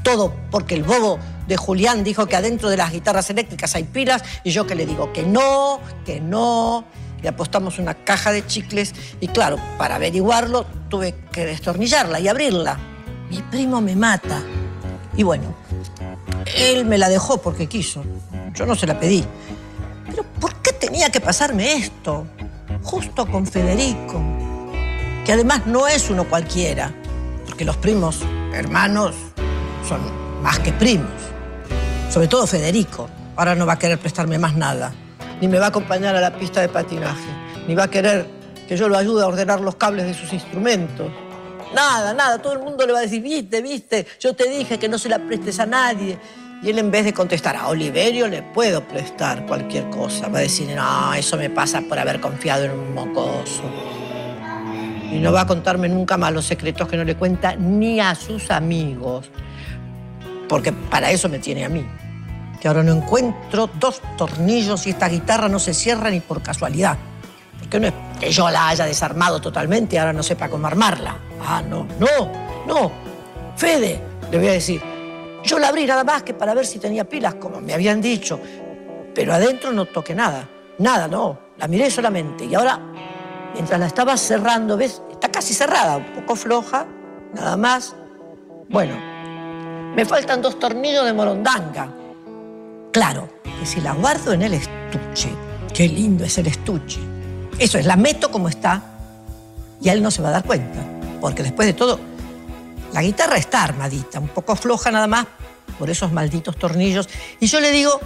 [0.02, 4.22] Todo porque el bobo de Julián dijo que adentro de las guitarras eléctricas hay pilas
[4.44, 6.84] y yo que le digo que no, que no.
[7.22, 12.78] Le apostamos una caja de chicles y claro, para averiguarlo tuve que destornillarla y abrirla.
[13.30, 14.40] Mi primo me mata.
[15.16, 15.54] Y bueno,
[16.56, 18.04] él me la dejó porque quiso.
[18.54, 19.24] Yo no se la pedí.
[20.08, 22.26] Pero ¿por qué tenía que pasarme esto?
[22.82, 24.22] Justo con Federico,
[25.24, 26.94] que además no es uno cualquiera,
[27.46, 28.20] porque los primos
[28.54, 29.14] hermanos
[29.86, 30.00] son
[30.42, 31.10] más que primos.
[32.10, 33.10] Sobre todo Federico.
[33.36, 34.92] Ahora no va a querer prestarme más nada
[35.40, 37.28] ni me va a acompañar a la pista de patinaje,
[37.66, 38.26] ni va a querer
[38.68, 41.10] que yo lo ayude a ordenar los cables de sus instrumentos.
[41.74, 44.88] Nada, nada, todo el mundo le va a decir, viste, viste, yo te dije que
[44.88, 46.18] no se la prestes a nadie.
[46.62, 50.42] Y él en vez de contestar a Oliverio le puedo prestar cualquier cosa, va a
[50.42, 53.62] decir, no, eso me pasa por haber confiado en un mocoso.
[55.10, 58.14] Y no va a contarme nunca más los secretos que no le cuenta ni a
[58.14, 59.30] sus amigos,
[60.48, 61.86] porque para eso me tiene a mí
[62.60, 66.96] que ahora no encuentro dos tornillos y esta guitarra no se cierra ni por casualidad.
[67.58, 71.16] Porque no es que yo la haya desarmado totalmente y ahora no sepa cómo armarla.
[71.46, 72.32] Ah, no, no,
[72.66, 72.92] no.
[73.56, 74.00] Fede,
[74.30, 74.80] le voy a decir,
[75.42, 78.40] yo la abrí nada más que para ver si tenía pilas, como me habían dicho.
[79.14, 80.48] Pero adentro no toqué nada,
[80.78, 81.38] nada, no.
[81.58, 82.78] La miré solamente y ahora,
[83.54, 85.02] mientras la estaba cerrando, ¿ves?
[85.10, 86.86] Está casi cerrada, un poco floja,
[87.34, 87.94] nada más.
[88.68, 88.94] Bueno,
[89.94, 91.88] me faltan dos tornillos de morondanga.
[92.98, 95.30] Claro, que si la guardo en el estuche,
[95.72, 96.98] qué lindo es el estuche.
[97.56, 98.82] Eso es, la meto como está
[99.80, 100.84] y él no se va a dar cuenta,
[101.20, 102.00] porque después de todo,
[102.92, 105.28] la guitarra está armadita, un poco floja nada más
[105.78, 107.08] por esos malditos tornillos.
[107.38, 108.00] Y yo le digo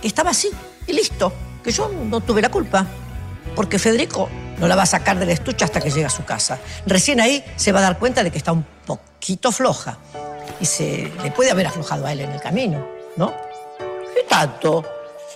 [0.00, 0.48] que estaba así
[0.86, 1.30] y listo,
[1.62, 2.86] que yo no tuve la culpa,
[3.54, 6.58] porque Federico no la va a sacar del estuche hasta que llegue a su casa.
[6.86, 9.98] Recién ahí se va a dar cuenta de que está un poquito floja
[10.58, 12.82] y se le puede haber aflojado a él en el camino,
[13.18, 13.51] ¿no?
[14.14, 14.82] ¿Qué tanto?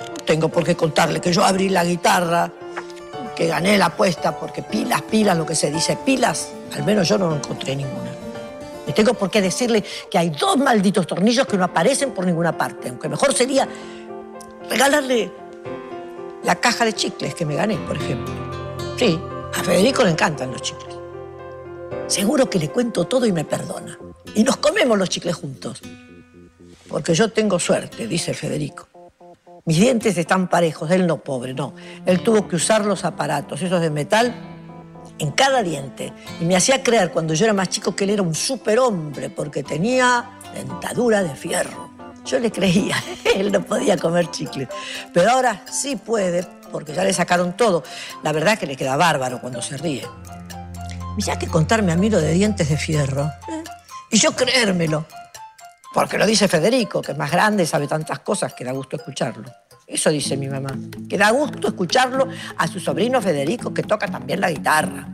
[0.00, 2.50] No tengo por qué contarle que yo abrí la guitarra,
[3.34, 7.18] que gané la apuesta, porque pilas, pilas, lo que se dice, pilas, al menos yo
[7.18, 8.10] no encontré ninguna.
[8.86, 12.56] Ni tengo por qué decirle que hay dos malditos tornillos que no aparecen por ninguna
[12.56, 13.68] parte, aunque mejor sería
[14.68, 15.30] regalarle
[16.44, 18.32] la caja de chicles que me gané, por ejemplo.
[18.96, 19.18] Sí,
[19.54, 20.94] a Federico le encantan los chicles.
[22.06, 23.98] Seguro que le cuento todo y me perdona.
[24.34, 25.82] Y nos comemos los chicles juntos.
[26.88, 28.88] Porque yo tengo suerte, dice Federico.
[29.64, 31.74] Mis dientes están parejos, él no, pobre, no.
[32.04, 34.32] Él tuvo que usar los aparatos, esos de metal,
[35.18, 36.12] en cada diente.
[36.40, 39.62] Y me hacía creer cuando yo era más chico que él era un superhombre porque
[39.62, 41.90] tenía dentadura de fierro.
[42.24, 42.96] Yo le creía,
[43.36, 44.68] él no podía comer chicles.
[45.12, 47.82] Pero ahora sí puede, porque ya le sacaron todo.
[48.22, 50.06] La verdad es que le queda bárbaro cuando se ríe.
[51.16, 53.32] Mira que contarme a mí lo de dientes de fierro.
[53.48, 53.64] ¿eh?
[54.10, 55.06] Y yo creérmelo.
[55.96, 59.50] Porque lo dice Federico, que es más grande sabe tantas cosas que da gusto escucharlo.
[59.86, 60.76] Eso dice mi mamá.
[61.08, 62.28] Que da gusto escucharlo
[62.58, 65.08] a su sobrino Federico, que toca también la guitarra.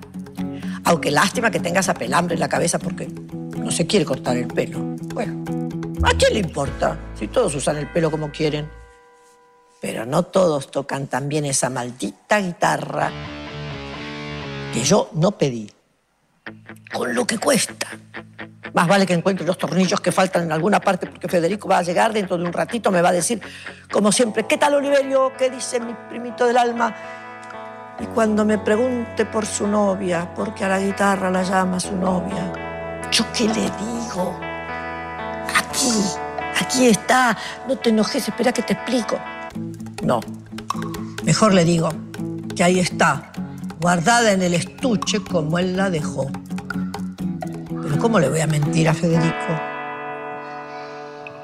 [0.82, 4.48] Aunque lástima que tenga esa pelambre en la cabeza porque no se quiere cortar el
[4.48, 4.80] pelo.
[5.14, 5.44] Bueno,
[6.02, 8.68] ¿a quién le importa si todos usan el pelo como quieren?
[9.80, 13.12] Pero no todos tocan también esa maldita guitarra
[14.74, 15.70] que yo no pedí.
[16.92, 17.86] Con lo que cuesta.
[18.74, 21.82] Más vale que encuentre los tornillos que faltan en alguna parte porque Federico va a
[21.82, 23.40] llegar dentro de un ratito, me va a decir,
[23.90, 25.32] como siempre, ¿qué tal Oliverio?
[25.36, 26.94] ¿Qué dice mi primito del alma?
[28.00, 32.52] Y cuando me pregunte por su novia, porque a la guitarra la llama su novia,
[33.10, 34.40] ¿yo qué le digo?
[35.54, 35.90] Aquí,
[36.60, 37.36] aquí está,
[37.68, 39.18] no te enojes, espera que te explico.
[40.02, 40.20] No,
[41.24, 41.90] mejor le digo
[42.56, 43.31] que ahí está,
[43.82, 46.30] guardada en el estuche como él la dejó.
[47.82, 49.60] Pero ¿cómo le voy a mentir a Federico?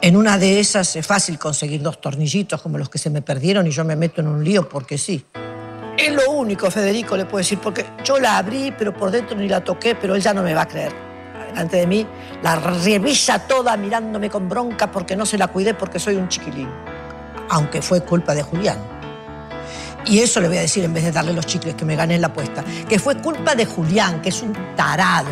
[0.01, 3.67] En una de esas es fácil conseguir dos tornillitos como los que se me perdieron
[3.67, 5.27] y yo me meto en un lío porque sí.
[5.99, 9.49] Es lo único, Federico, le puedo decir, porque yo la abrí, pero por dentro ni
[9.49, 10.93] la toqué, pero él ya no me va a creer.
[11.49, 12.07] Delante de mí,
[12.41, 16.69] la revisa toda mirándome con bronca porque no se la cuidé porque soy un chiquilín.
[17.49, 18.98] Aunque fue culpa de Julián.
[20.07, 22.15] Y eso le voy a decir en vez de darle los chicles que me gané
[22.15, 22.65] en la apuesta.
[22.89, 25.29] Que fue culpa de Julián, que es un tarado.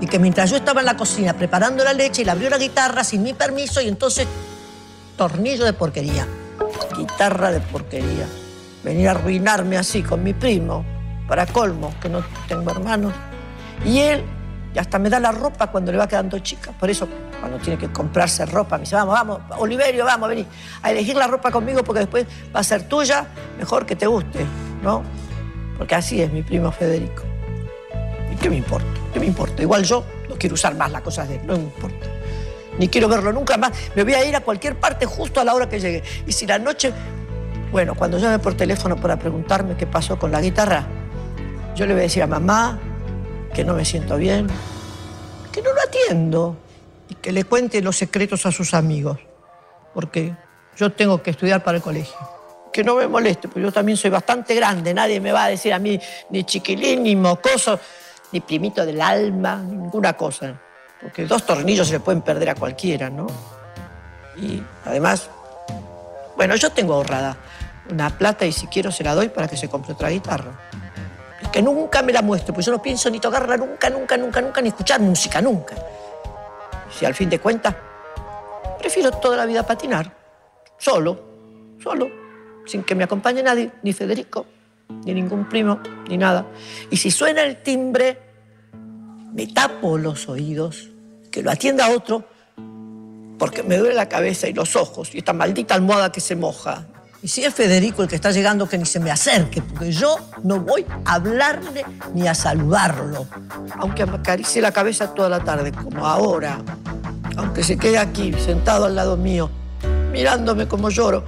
[0.00, 3.04] Y que mientras yo estaba en la cocina preparando la leche, le abrió la guitarra
[3.04, 4.26] sin mi permiso y entonces
[5.16, 6.26] tornillo de porquería.
[6.96, 8.26] Guitarra de porquería.
[8.82, 10.84] Venir a arruinarme así con mi primo,
[11.28, 13.12] para colmo, que no tengo hermanos.
[13.84, 14.24] Y él,
[14.74, 16.72] y hasta me da la ropa cuando le va quedando chica.
[16.72, 17.08] Por eso,
[17.38, 20.44] cuando tiene que comprarse ropa, me dice, vamos, vamos, Oliverio, vamos, vení
[20.82, 23.24] a elegir la ropa conmigo porque después va a ser tuya,
[23.56, 24.44] mejor que te guste,
[24.82, 25.04] ¿no?
[25.78, 27.22] Porque así es mi primo Federico.
[28.32, 28.86] ¿Y qué me importa?
[29.12, 29.62] ¿Qué me importa?
[29.62, 32.06] Igual yo no quiero usar más las cosas de él, no me importa.
[32.76, 33.70] Ni quiero verlo nunca más.
[33.94, 36.02] Me voy a ir a cualquier parte justo a la hora que llegue.
[36.26, 36.92] Y si la noche,
[37.70, 40.84] bueno, cuando llame por teléfono para preguntarme qué pasó con la guitarra,
[41.76, 42.80] yo le voy a decir a mamá
[43.54, 44.48] que no me siento bien,
[45.52, 46.56] que no lo atiendo
[47.08, 49.18] y que le cuente los secretos a sus amigos,
[49.94, 50.34] porque
[50.76, 52.16] yo tengo que estudiar para el colegio.
[52.72, 55.72] Que no me moleste, porque yo también soy bastante grande, nadie me va a decir
[55.72, 55.98] a mí
[56.30, 57.78] ni chiquilín, ni mocoso,
[58.32, 60.60] ni primito del alma, ninguna cosa.
[61.00, 63.28] Porque dos tornillos se le pueden perder a cualquiera, ¿no?
[64.36, 65.30] Y además,
[66.36, 67.36] bueno, yo tengo ahorrada
[67.88, 70.50] una plata y si quiero se la doy para que se compre otra guitarra.
[71.54, 74.60] Que nunca me la muestre, pues yo no pienso ni tocarla nunca, nunca, nunca, nunca,
[74.60, 75.76] ni escuchar música, nunca.
[76.90, 77.76] Si al fin de cuentas,
[78.76, 80.12] prefiero toda la vida patinar,
[80.76, 82.10] solo, solo,
[82.66, 84.46] sin que me acompañe nadie, ni Federico,
[85.04, 85.78] ni ningún primo,
[86.08, 86.44] ni nada.
[86.90, 88.18] Y si suena el timbre,
[89.32, 90.90] me tapo los oídos,
[91.30, 92.24] que lo atienda otro,
[93.38, 96.88] porque me duele la cabeza y los ojos, y esta maldita almohada que se moja.
[97.24, 100.18] Y si es Federico el que está llegando, que ni se me acerque, porque yo
[100.42, 103.26] no voy a hablarle ni a saludarlo.
[103.78, 106.60] Aunque me acaricie la cabeza toda la tarde, como ahora.
[107.38, 109.50] Aunque se quede aquí, sentado al lado mío,
[110.12, 111.24] mirándome como lloro.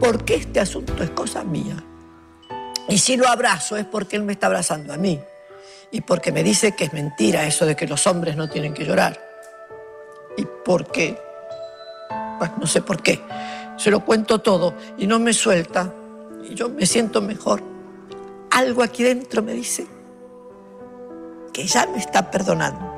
[0.00, 1.82] Porque este asunto es cosa mía.
[2.86, 5.18] Y si lo abrazo es porque él me está abrazando a mí.
[5.92, 8.84] Y porque me dice que es mentira eso de que los hombres no tienen que
[8.84, 9.18] llorar.
[10.36, 11.18] Y porque,
[12.38, 13.18] pues no sé por qué,
[13.76, 15.92] se lo cuento todo y no me suelta.
[16.48, 17.62] Y yo me siento mejor.
[18.50, 19.86] Algo aquí dentro me dice
[21.52, 22.94] que ya me está perdonando.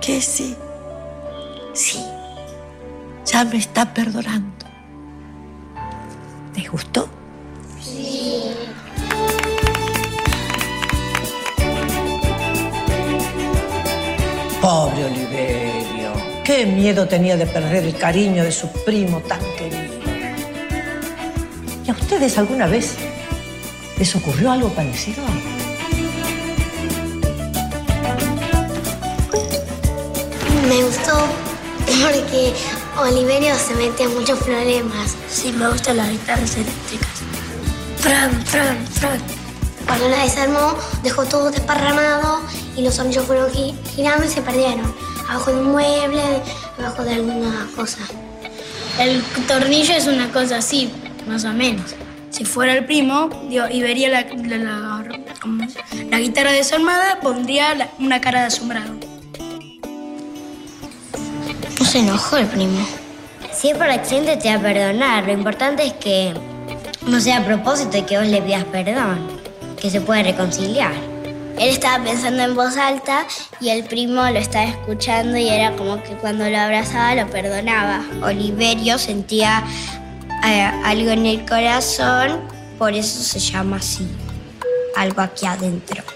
[0.00, 0.56] Que sí,
[1.72, 2.04] sí,
[3.24, 4.66] ya me está perdonando.
[6.54, 7.08] ¿Te gustó?
[7.80, 8.54] Sí.
[14.60, 15.85] Pobre Oliverio,
[16.46, 19.94] qué miedo tenía de perder el cariño de su primo tan querido.
[21.84, 22.94] ¿Y a ustedes alguna vez
[23.98, 25.22] les ocurrió algo parecido?
[30.68, 31.12] Me gustó
[32.02, 32.52] porque
[32.98, 35.16] Oliverio se mete en muchos problemas.
[35.30, 37.08] Sí, me gustan las guitarras eléctricas.
[37.98, 39.20] Fran, Fran, Fran.
[39.86, 40.74] Cuando la desarmó,
[41.04, 42.40] dejó todo desparramado
[42.76, 44.92] y los anillos fueron gi- girando y se perdieron.
[45.28, 46.22] Abajo de un mueble,
[46.78, 47.98] abajo de alguna cosa.
[48.98, 50.90] El tornillo es una cosa así,
[51.26, 51.94] más o menos.
[52.30, 54.26] Si fuera el primo digo, y vería la,
[56.10, 58.94] la, guitarra desarmada, pondría la- una cara de asombrado.
[61.78, 62.86] No se enojó el primo.
[63.52, 65.24] Si es por accidente te va a perdonar.
[65.24, 66.34] Lo importante es que
[67.06, 69.28] no sea a propósito y que vos le pidas perdón.
[69.80, 70.92] Que se puede reconciliar.
[71.58, 73.26] Él estaba pensando en voz alta
[73.60, 78.04] y el primo lo estaba escuchando y era como que cuando lo abrazaba lo perdonaba.
[78.22, 79.64] Oliverio sentía
[80.44, 82.40] eh, algo en el corazón,
[82.78, 84.06] por eso se llama así.
[84.96, 86.15] Algo aquí adentro.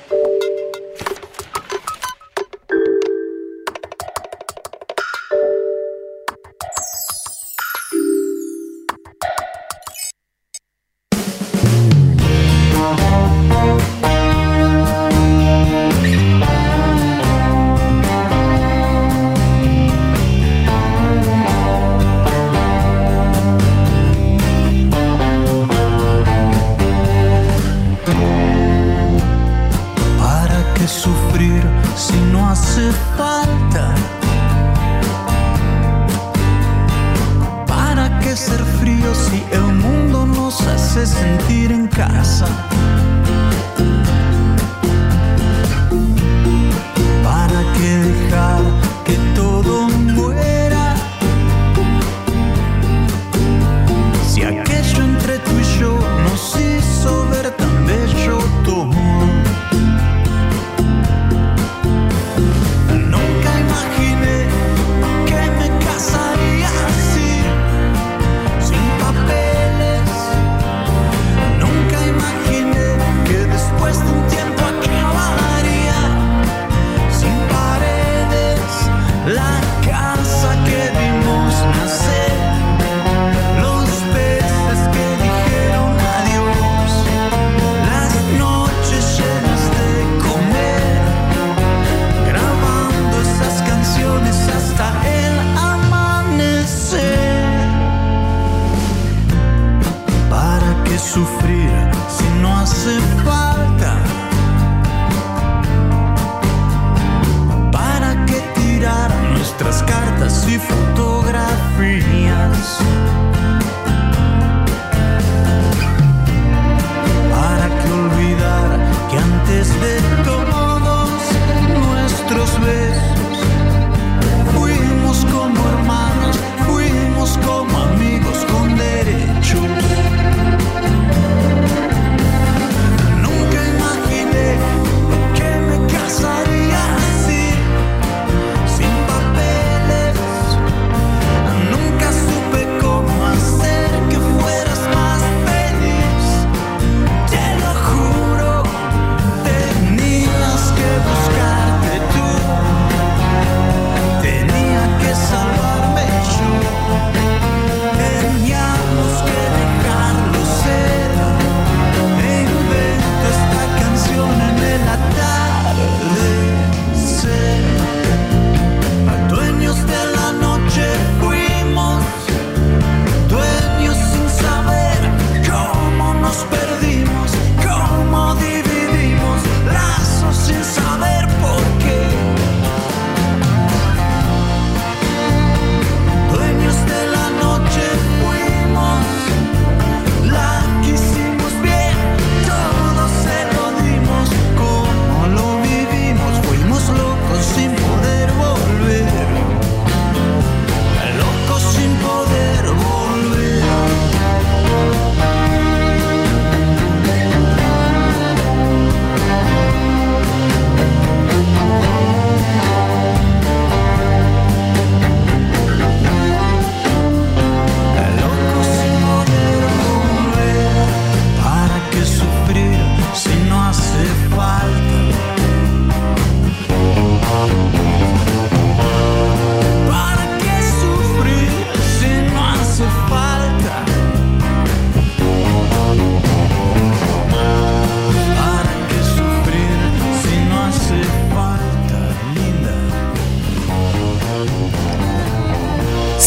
[41.70, 42.46] trancaça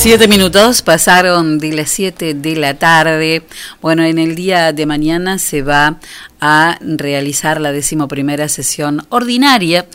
[0.03, 3.43] Siete minutos pasaron de las siete de la tarde.
[3.81, 5.97] Bueno, en el día de mañana se va
[6.41, 9.85] a realizar la decimoprimera sesión ordinaria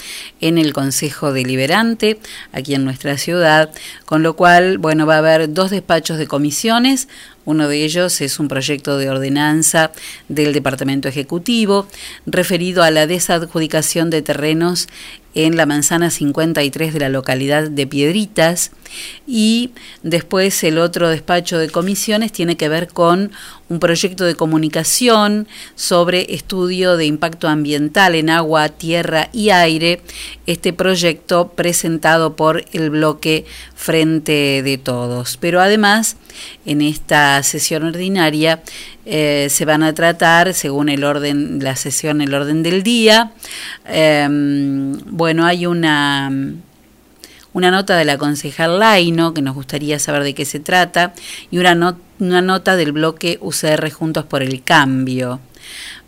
[0.40, 2.18] en el Consejo Deliberante
[2.52, 3.70] aquí en nuestra ciudad,
[4.06, 7.06] con lo cual, bueno, va a haber dos despachos de comisiones,
[7.44, 9.90] uno de ellos es un proyecto de ordenanza
[10.28, 11.86] del Departamento Ejecutivo
[12.24, 14.88] referido a la desadjudicación de terrenos
[15.38, 18.72] en la manzana 53 de la localidad de Piedritas
[19.24, 19.70] y
[20.02, 23.30] después el otro despacho de comisiones tiene que ver con
[23.68, 25.46] un proyecto de comunicación
[25.76, 30.00] sobre estudio de impacto ambiental en agua, tierra y aire,
[30.46, 33.44] este proyecto presentado por el bloque
[33.76, 35.36] Frente de Todos.
[35.36, 36.16] Pero además,
[36.66, 38.60] en esta sesión ordinaria
[39.10, 43.32] eh, se van a tratar, según el orden, la sesión, el orden del día,
[43.86, 46.30] em, bueno, hay una
[47.54, 51.14] una nota de la concejal Laino, que nos gustaría saber de qué se trata,
[51.50, 55.40] y una, una nota del bloque UCR Juntos por el Cambio.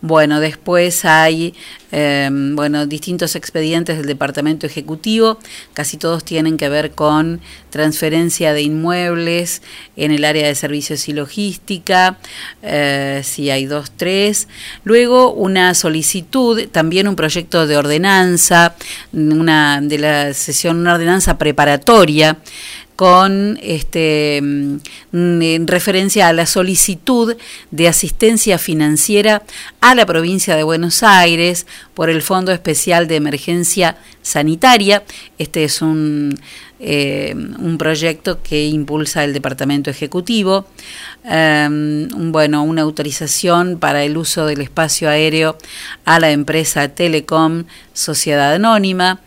[0.03, 1.55] Bueno, después hay
[1.93, 5.39] em, bueno, distintos expedientes del Departamento Ejecutivo,
[5.74, 9.61] casi todos tienen que ver con transferencia de inmuebles
[9.97, 12.19] en el área de servicios y logística,
[12.62, 14.49] eh, si hay dos, tres.
[14.85, 18.77] Luego una solicitud, también un proyecto de ordenanza,
[19.12, 22.39] una de la sesión, una ordenanza preparatoria
[23.01, 27.35] con este, mm, en referencia a la solicitud
[27.70, 29.43] de asistencia financiera
[29.81, 35.02] a la provincia de Buenos Aires por el Fondo Especial de Emergencia Sanitaria.
[35.39, 36.39] Este es un
[36.82, 40.64] eh, un proyecto que impulsa el Departamento Ejecutivo,
[41.24, 45.59] em, bueno, una autorización para el uso del espacio aéreo
[46.06, 49.20] a la empresa Telecom Sociedad Anónima,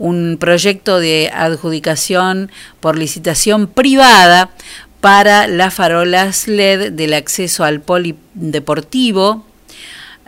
[0.00, 2.50] un proyecto de adjudicación
[2.80, 4.50] por licitación privada
[5.00, 9.44] para las farolas LED del acceso al polideportivo.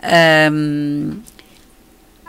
[0.01, 1.21] Em,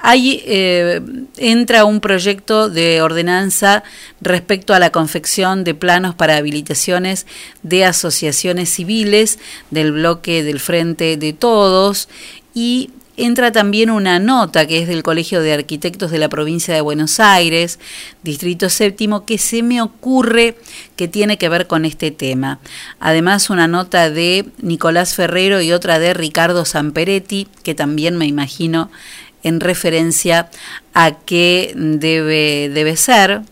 [0.07, 1.01] Ahí eh,
[1.39, 3.83] entra un proyecto de ordenanza
[4.21, 7.27] respecto a la confección de planos para habilitaciones
[7.63, 9.39] de asociaciones civiles
[9.71, 12.11] del bloque del Frente de Todos
[12.53, 16.81] y entra también una nota que es del Colegio de Arquitectos de la provincia de
[16.81, 17.79] Buenos Aires,
[18.23, 20.57] Distrito Séptimo, que se me ocurre
[20.97, 22.59] que tiene que ver con este tema.
[23.01, 28.91] Además, una nota de Nicolás Ferrero y otra de Ricardo Samperetti, que también me imagino
[29.43, 30.51] en referencia
[30.95, 33.43] a qué debe, debe ser.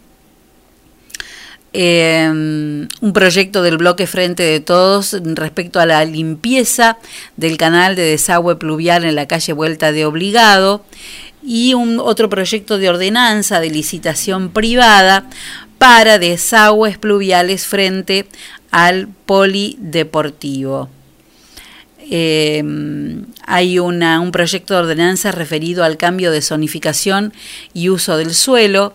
[1.75, 6.99] Em, un proyecto del bloque Frente de Todos respecto a la limpieza
[7.39, 10.85] del canal de desagüe pluvial en la calle Vuelta de Obligado
[11.43, 15.31] y un otro proyecto de ordenanza de licitación privada
[15.79, 18.27] para desagües pluviales frente
[18.71, 20.91] al polideportivo.
[22.11, 22.63] Eh,
[23.47, 27.33] hay una, un proyecto de ordenanza referido al cambio de zonificación
[27.73, 28.95] y uso del suelo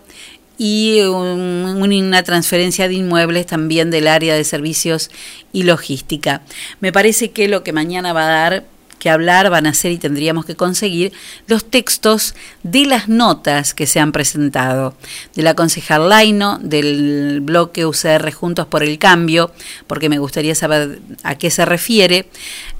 [0.58, 5.10] y una transferencia de inmuebles también del área de servicios
[5.52, 6.42] y logística.
[6.80, 8.64] Me parece que lo que mañana va a dar
[8.98, 11.12] que hablar van a ser y tendríamos que conseguir
[11.46, 14.94] los textos de las notas que se han presentado,
[15.34, 19.52] de la concejal Laino, del bloque UCR Juntos por el Cambio,
[19.86, 22.28] porque me gustaría saber a qué se refiere.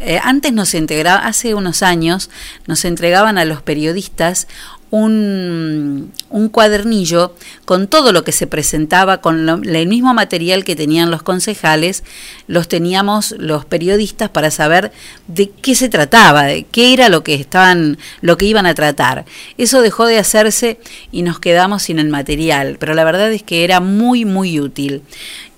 [0.00, 2.30] Eh, antes nos integraba, hace unos años,
[2.66, 4.48] nos entregaban a los periodistas
[4.90, 6.12] un,
[6.52, 7.34] cuadernillo
[7.64, 12.04] con todo lo que se presentaba, con el mismo material que tenían los concejales,
[12.46, 14.92] los teníamos los periodistas para saber
[15.26, 19.24] de qué se trataba, de qué era lo que estaban, lo que iban a tratar.
[19.58, 20.78] Eso dejó de hacerse
[21.12, 25.02] y nos quedamos sin el material, pero la verdad es que era muy, muy útil.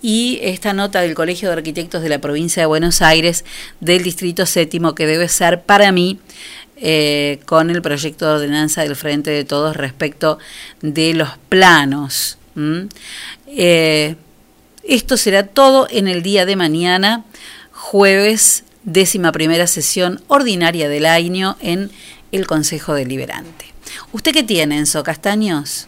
[0.02, 3.44] Y esta nota del Colegio de Arquitectos de la provincia de Buenos Aires,
[3.80, 6.18] del Distrito Séptimo, que debe ser para mí
[6.80, 10.38] eh, con el proyecto de ordenanza del Frente de Todos respecto
[10.80, 12.38] de los planos.
[13.46, 14.16] Eh,
[14.82, 17.24] esto será todo en el día de mañana,
[17.72, 21.90] jueves, décima primera sesión ordinaria del año en
[22.32, 23.66] el Consejo Deliberante.
[24.12, 25.86] ¿Usted qué tiene, Enzo Castaños?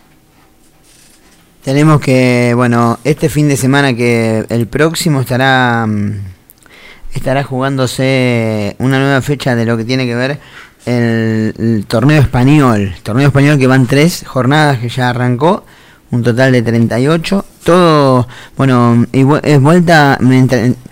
[1.65, 6.21] Tenemos que, bueno, este fin de semana que el próximo estará mm,
[7.15, 10.41] estará jugándose una nueva fecha de lo que tiene que ver
[10.87, 12.95] el, torneo español.
[13.03, 15.65] torneo español que van tres jornadas que ya arrancó,
[16.11, 17.45] un total de 38.
[17.65, 18.27] Todo,
[18.57, 20.19] bueno, es vuelta,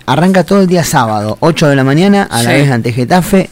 [0.05, 3.49] arranca todo el día sábado, 8 de la mañana, a la vez ante Getafe.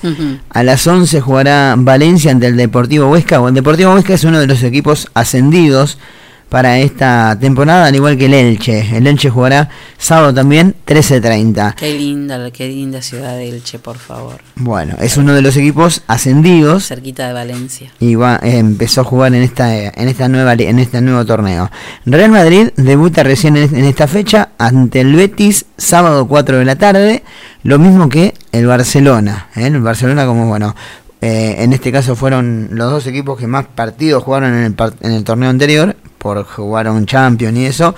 [0.50, 3.42] A las 11 jugará Valencia ante el Deportivo Huesca.
[3.42, 5.98] O el Deportivo Huesca es uno de los equipos ascendidos
[6.50, 8.98] para esta temporada, al igual que el Elche.
[8.98, 11.76] El Elche jugará sábado también 13.30.
[11.76, 14.42] Qué linda, qué linda ciudad de Elche, por favor.
[14.56, 17.92] Bueno, es uno de los equipos ascendidos Cerquita de Valencia.
[18.00, 21.70] y va, eh, empezó a jugar en esta en esta nueva en este nuevo torneo.
[22.06, 26.76] Real Madrid debuta recién en, en esta fecha ante el Betis sábado 4 de la
[26.76, 27.24] tarde,
[27.64, 29.68] lo mismo que el Barcelona, ¿eh?
[29.68, 30.76] el Barcelona como bueno,
[31.22, 35.12] eh, en este caso fueron los dos equipos que más partidos jugaron en el, en
[35.12, 37.96] el torneo anterior por jugar un Champions y eso.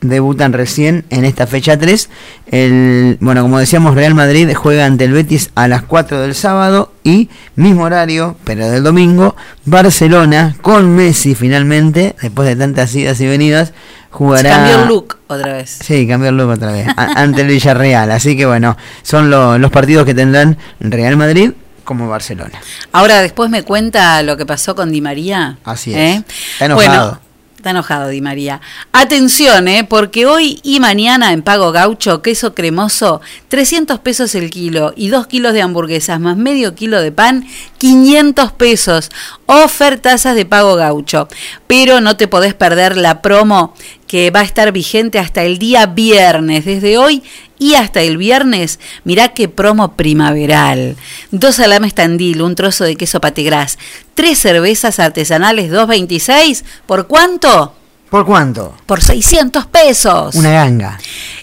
[0.00, 2.10] Debutan recién en esta fecha 3.
[2.46, 6.92] El, bueno, como decíamos, Real Madrid juega ante el Betis a las 4 del sábado
[7.02, 9.34] y mismo horario, pero del domingo,
[9.64, 13.72] Barcelona con Messi finalmente, después de tantas idas y venidas,
[14.10, 14.50] jugará...
[14.50, 15.78] Cambió el look otra vez.
[15.82, 18.10] Sí, cambió el look otra vez, a- ante el Villarreal.
[18.10, 21.52] Así que bueno, son lo- los partidos que tendrán Real Madrid
[21.84, 22.60] como Barcelona.
[22.92, 25.56] Ahora después me cuenta lo que pasó con Di María.
[25.64, 25.98] Así es.
[25.98, 26.24] ¿eh?
[26.52, 27.06] Está enojado.
[27.08, 27.20] Bueno,
[27.64, 28.60] está enojado Di María.
[28.92, 29.86] Atención, ¿eh?
[29.88, 35.26] porque hoy y mañana en Pago Gaucho, queso cremoso, 300 pesos el kilo y 2
[35.28, 37.46] kilos de hamburguesas más medio kilo de pan,
[37.78, 39.10] 500 pesos.
[39.46, 41.26] Ofertazas de Pago Gaucho.
[41.66, 43.72] Pero no te podés perder la promo
[44.06, 47.22] que va a estar vigente hasta el día viernes, desde hoy
[47.58, 48.80] y hasta el viernes.
[49.04, 50.96] Mirá qué promo primaveral.
[51.30, 53.78] Dos salames tandil, un trozo de queso pategras,
[54.14, 56.64] tres cervezas artesanales 2.26.
[56.86, 57.74] ¿Por cuánto?
[58.14, 58.72] ¿Por cuánto?
[58.86, 60.36] Por 600 pesos.
[60.36, 61.00] Una ganga.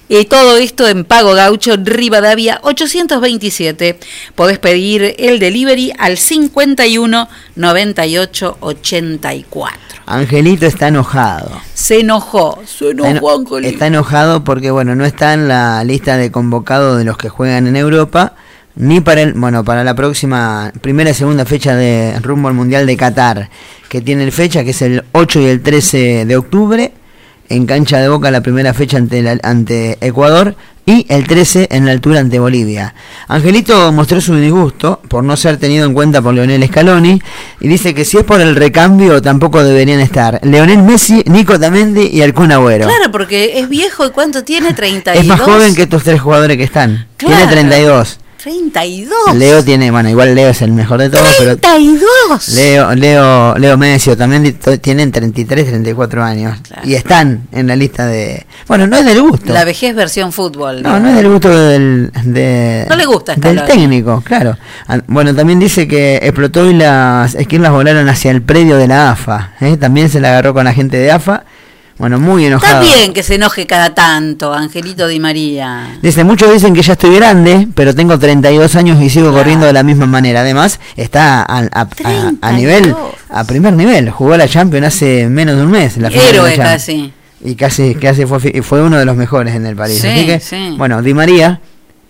[0.07, 3.99] Y todo esto en Pago Gaucho, Rivadavia 827.
[4.35, 7.27] Podés pedir el delivery al 51
[7.57, 9.79] 98 84.
[10.05, 11.51] Angelito está enojado.
[11.73, 13.73] Se enojó, se Está, enojó eno- Angelito.
[13.73, 17.67] está enojado porque bueno, no está en la lista de convocados de los que juegan
[17.67, 18.35] en Europa,
[18.75, 22.85] ni para el, bueno, para la próxima primera y segunda fecha de rumbo al Mundial
[22.85, 23.49] de Qatar,
[23.89, 26.93] que tiene el fecha que es el 8 y el 13 de octubre,
[27.49, 31.85] en cancha de Boca la primera fecha ante la- ante Ecuador y el 13 en
[31.85, 32.95] la altura ante Bolivia.
[33.27, 37.21] Angelito mostró su disgusto por no ser tenido en cuenta por Leonel Scaloni
[37.59, 42.09] y dice que si es por el recambio tampoco deberían estar Leonel Messi, Nico Tamendi
[42.13, 42.87] y Kun Agüero.
[42.87, 45.21] Claro, porque es viejo y cuánto tiene 32.
[45.21, 47.05] Es más joven que estos tres jugadores que están.
[47.17, 47.51] Tiene Claro.
[47.51, 48.19] 32.
[48.41, 49.35] 32.
[49.35, 52.47] Leo tiene, bueno, igual Leo es el mejor de todos, pero 32.
[52.55, 56.57] Leo, Leo, Leo Messi también tienen 33, 34 años.
[56.83, 58.45] Y están en la lista de...
[58.67, 59.53] Bueno, no es del gusto.
[59.53, 60.81] La vejez versión fútbol.
[60.81, 64.57] No, no es del gusto del, de- No le gusta del técnico, claro.
[64.87, 69.11] Ah, Bueno, también dice que explotó y las esquinas volaron hacia el predio de la
[69.11, 69.51] AFA.
[69.61, 69.77] ¿eh?
[69.77, 71.43] También se la agarró con la gente de AFA.
[72.01, 72.81] Bueno, muy Está enojado.
[72.81, 75.99] bien que se enoje cada tanto, Angelito Di María.
[76.01, 79.73] Dice, muchos dicen que ya estoy grande, pero tengo 32 años y sigo corriendo de
[79.73, 80.41] la misma manera.
[80.41, 82.95] Además, está a, a- a- a nivel,
[83.29, 84.09] a primer nivel.
[84.09, 85.97] Jugó la Champions hace menos de un mes.
[85.97, 87.13] La Héroe casi.
[87.45, 89.99] Y casi, casi fue, fue uno de los mejores en el París.
[90.01, 90.73] Sí, Así que, sí.
[90.79, 91.61] bueno, Di María,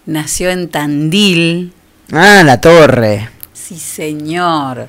[0.06, 1.74] Nació en Tandil.
[2.12, 3.30] Ah, la torre.
[3.54, 4.88] Sí, señor.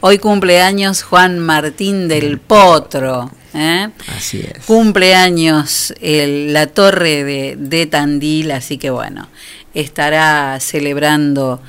[0.00, 3.30] Hoy cumpleaños Juan Martín del Potro.
[3.52, 3.88] ¿eh?
[4.16, 4.64] Así es.
[4.64, 9.28] Cumpleaños el- la torre de, de Tandil, así que bueno,
[9.74, 11.60] estará celebrando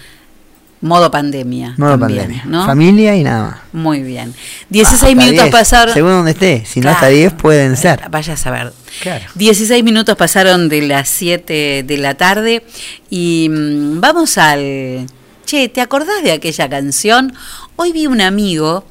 [0.82, 1.76] modo pandemia.
[1.78, 2.44] Modo también, pandemia.
[2.46, 2.66] ¿no?
[2.66, 3.60] Familia y nada más.
[3.72, 4.34] Muy bien.
[4.70, 5.94] 16 Hasta minutos 10, pasaron.
[5.94, 6.64] Según donde esté.
[6.66, 7.16] Si no, hasta Claro.
[7.16, 8.02] 10 pueden ser.
[8.10, 8.74] Vaya a saber.
[9.02, 9.26] Claro.
[9.36, 12.64] 16 minutos pasaron de las 7 de la tarde
[13.10, 15.06] y mm, vamos al...
[15.46, 17.34] Che, ¿te acordás de aquella canción?
[17.76, 18.86] Hoy vi un amigo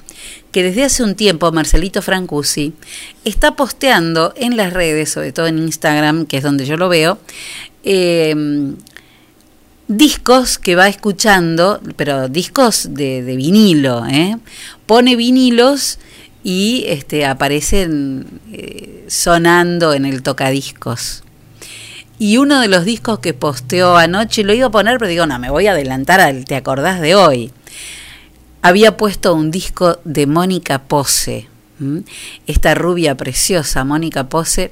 [0.53, 2.75] que desde hace un tiempo, Marcelito Francusi,
[3.25, 7.19] está posteando en las redes, sobre todo en Instagram, que es donde yo lo veo,
[7.85, 8.35] eh,
[9.91, 14.37] discos que va escuchando, pero discos de, vinilo, ¿eh?
[14.87, 15.99] pone vinilos
[16.45, 21.25] y este, aparecen eh, sonando en el tocadiscos.
[22.21, 25.39] Y uno de los discos que posteó anoche, lo iba a poner, pero digo, no,
[25.41, 27.51] me voy a adelantar al Te acordás de hoy.
[28.63, 31.49] Había puesto un disco de Mónica Pose,
[32.47, 34.71] esta rubia preciosa, Mónica Pose,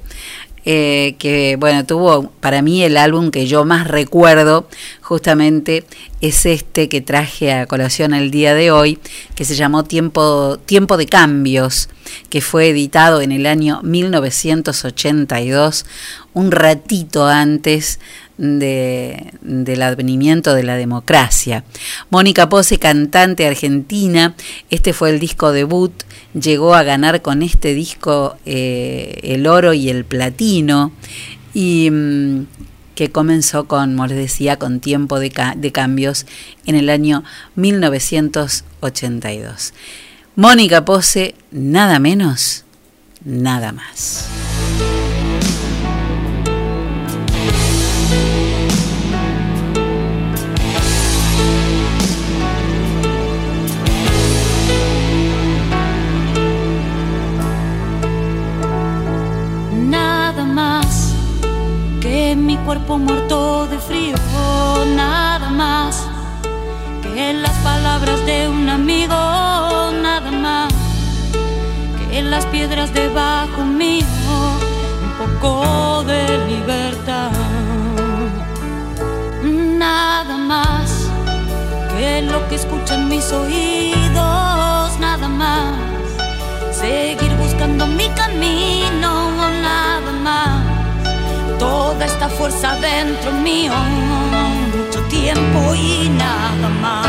[0.70, 4.68] eh, que bueno, tuvo para mí el álbum que yo más recuerdo
[5.00, 5.86] justamente
[6.20, 8.98] es este que traje a colación el día de hoy,
[9.34, 11.88] que se llamó Tiempo, Tiempo de Cambios,
[12.28, 15.86] que fue editado en el año 1982,
[16.34, 17.98] un ratito antes
[18.38, 21.64] de, del advenimiento de la democracia.
[22.10, 24.34] Mónica Pose, cantante argentina,
[24.70, 25.92] este fue el disco debut,
[26.32, 30.92] llegó a ganar con este disco eh, el oro y el platino,
[31.52, 32.46] y mm,
[32.94, 35.30] que comenzó con, como les decía, con tiempo de
[35.72, 36.24] cambios
[36.66, 37.24] en el año
[37.56, 39.74] 1982.
[40.34, 42.64] Mónica Pose, nada menos,
[43.24, 44.28] nada más.
[62.48, 64.16] Mi cuerpo muerto de frío,
[64.96, 66.08] nada más
[67.02, 69.14] que las palabras de un amigo,
[70.02, 70.72] nada más
[72.08, 74.06] que las piedras debajo mío,
[75.06, 77.32] un poco de libertad,
[79.42, 81.06] nada más
[81.92, 85.74] que lo que escuchan mis oídos, nada más
[86.72, 89.17] seguir buscando mi camino,
[92.68, 93.72] fuerza dentro mío,
[94.76, 97.07] mucho tiempo y nada más.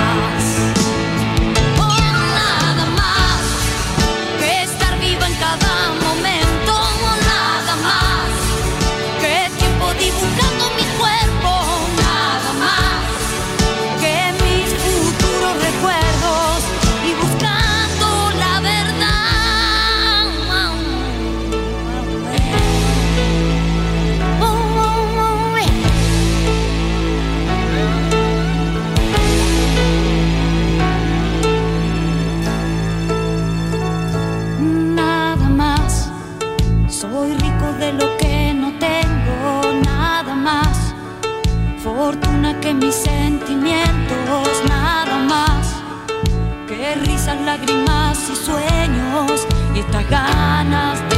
[50.10, 51.09] Ganas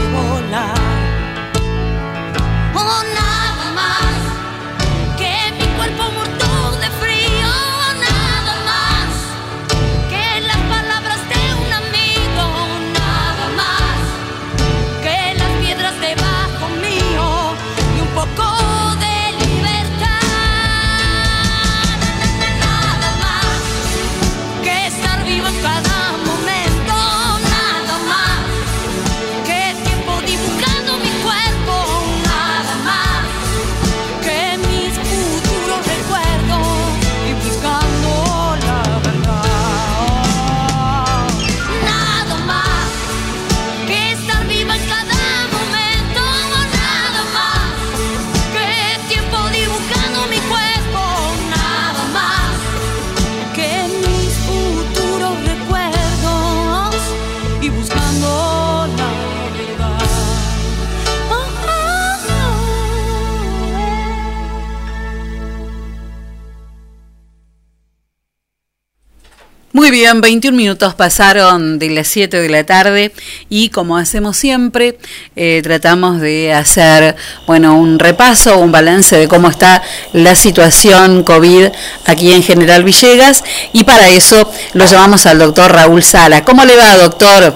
[69.82, 73.12] Muy bien, 21 minutos pasaron de las 7 de la tarde
[73.50, 75.00] y como hacemos siempre,
[75.36, 77.16] eh, tratamos de hacer
[77.48, 79.82] bueno, un repaso, un balance de cómo está
[80.14, 81.70] la situación COVID
[82.06, 83.44] aquí en General Villegas
[83.74, 86.46] y para eso lo llamamos al doctor Raúl Sala.
[86.46, 87.56] ¿Cómo le va, doctor?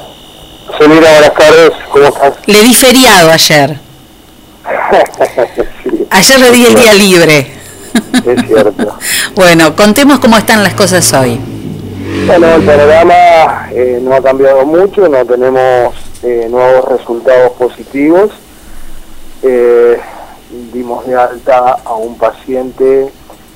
[0.80, 2.34] Selina, buenas tardes, ¿cómo estás?
[2.48, 3.80] Le di feriado ayer.
[6.10, 7.52] Ayer le di el día libre.
[8.14, 8.98] Es cierto.
[9.36, 11.40] Bueno, contemos cómo están las cosas hoy.
[12.26, 15.94] Bueno, el panorama eh, no ha cambiado mucho, no tenemos
[16.24, 18.32] eh, nuevos resultados positivos.
[19.44, 20.00] Eh,
[20.74, 23.12] dimos de alta a un paciente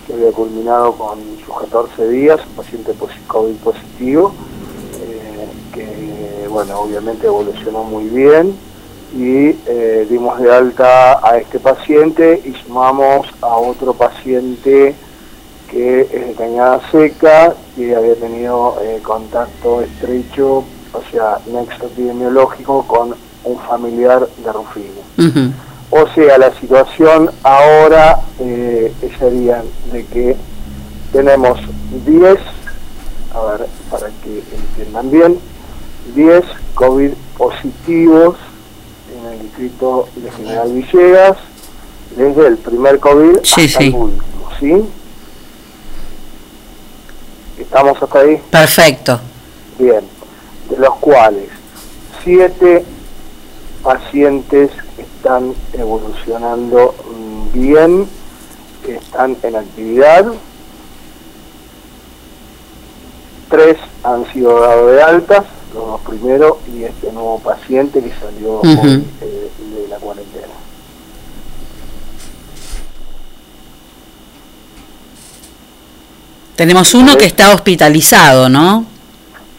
[0.05, 2.93] que había culminado con sus 14 días, un paciente
[3.25, 4.33] COVID positivo,
[5.73, 8.55] que bueno, obviamente evolucionó muy bien
[9.15, 9.53] y
[10.09, 14.93] dimos de alta a este paciente y sumamos a otro paciente
[15.71, 20.63] que es de Cañada Seca, que había tenido eh, contacto estrecho,
[20.93, 25.53] o sea, nexo epidemiológico con un familiar de Rufino.
[25.91, 30.35] O sea, la situación ahora eh, sería de que
[31.11, 31.59] tenemos
[32.05, 32.37] 10,
[33.33, 35.39] a ver, para que entiendan bien,
[36.15, 36.43] 10
[36.75, 38.35] COVID positivos
[39.17, 41.37] en el distrito de General Villegas,
[42.15, 43.87] desde el primer COVID Sí, hasta sí.
[43.87, 44.23] el último,
[44.59, 44.85] ¿sí?
[47.59, 48.41] ¿Estamos hasta ahí?
[48.49, 49.19] Perfecto.
[49.77, 50.01] Bien,
[50.69, 51.49] de los cuales
[52.23, 52.85] siete
[53.83, 56.95] pacientes están evolucionando
[57.53, 58.07] bien,
[58.87, 60.25] están en actividad,
[63.49, 68.61] tres han sido dados de altas, los dos primeros, y este nuevo paciente que salió
[68.63, 70.47] eh, de la cuarentena.
[76.59, 78.83] Tenemos uno que está hospitalizado, ¿no?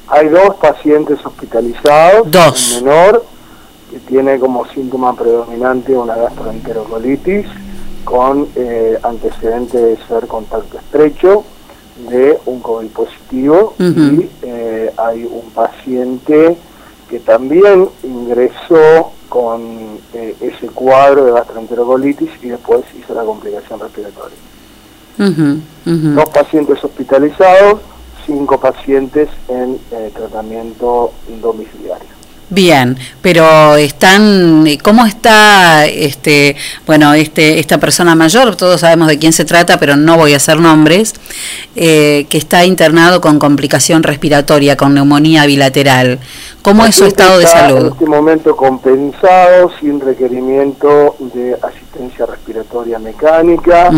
[0.08, 2.72] Hay dos pacientes hospitalizados, Dos.
[2.72, 3.24] un menor
[3.90, 7.46] que tiene como síntoma predominante una gastroenterocolitis
[8.04, 11.42] con eh, antecedente de ser contacto estrecho
[12.10, 16.58] de un COVID positivo y eh, hay un paciente
[17.08, 19.62] que también ingresó con
[20.12, 24.36] eh, ese cuadro de gastroenterocolitis y después hizo la complicación respiratoria.
[25.84, 27.80] Dos pacientes hospitalizados,
[28.24, 32.20] cinco pacientes en eh, tratamiento domiciliario.
[32.52, 38.56] Bien, pero están, ¿cómo está este, bueno, este, esta persona mayor?
[38.56, 41.14] Todos sabemos de quién se trata, pero no voy a hacer nombres,
[41.76, 46.18] eh, que está internado con complicación respiratoria, con neumonía bilateral.
[46.62, 47.92] ¿Cómo es su estado de está En salud?
[47.92, 53.90] este momento compensado, sin requerimiento de asistencia respiratoria mecánica.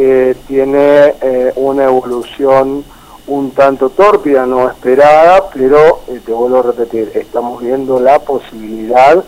[0.00, 2.84] Eh, tiene eh, una evolución
[3.26, 9.24] un tanto tórpida, no esperada, pero eh, te vuelvo a repetir, estamos viendo la posibilidad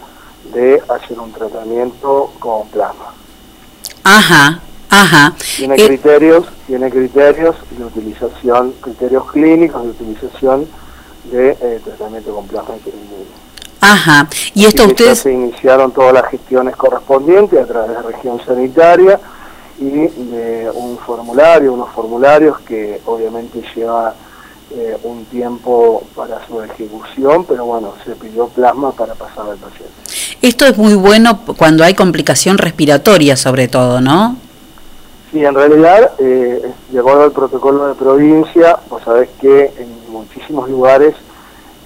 [0.54, 3.12] de hacer un tratamiento con plasma.
[4.04, 4.60] Ajá,
[4.90, 5.34] ajá.
[5.56, 10.68] Tiene Eh, criterios, tiene criterios de utilización, criterios clínicos de utilización
[11.32, 12.74] de tratamiento con plasma.
[13.80, 14.28] Ajá.
[14.54, 19.18] Y esto ustedes, se iniciaron todas las gestiones correspondientes a través de región sanitaria
[19.80, 24.14] y de un formulario, unos formularios que obviamente lleva
[24.72, 29.90] eh, un tiempo para su ejecución, pero bueno, se pidió plasma para pasar al paciente.
[30.42, 34.36] esto es muy bueno cuando hay complicación respiratoria sobre todo, ¿no?
[35.32, 40.68] Sí, en realidad, eh, de acuerdo al protocolo de provincia, vos sabés que en muchísimos
[40.68, 41.14] lugares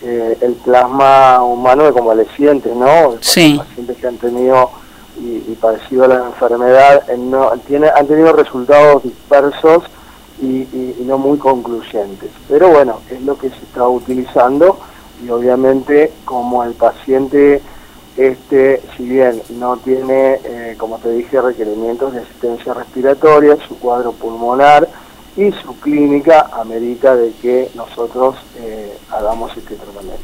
[0.03, 3.17] eh, el plasma humano de convalecientes, ¿no?
[3.21, 3.55] Sí.
[3.57, 4.71] pacientes que han tenido
[5.19, 9.85] y, y padecido la enfermedad eh, tiene, han tenido resultados dispersos
[10.43, 12.31] y no muy concluyentes.
[12.49, 14.79] Pero bueno, es lo que se está utilizando
[15.25, 17.63] y obviamente como el paciente
[18.17, 24.13] este, si bien no tiene, eh, como te dije, requerimientos de asistencia respiratoria, su cuadro
[24.13, 24.89] pulmonar
[25.37, 30.23] y su clínica amerita de que nosotros eh, hagamos este tratamiento.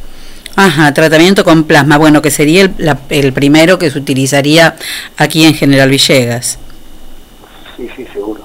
[0.56, 4.76] Ajá, tratamiento con plasma, bueno, que sería el, la- el primero que se utilizaría
[5.16, 6.58] aquí en General Villegas.
[7.76, 8.42] Sí, sí, seguro.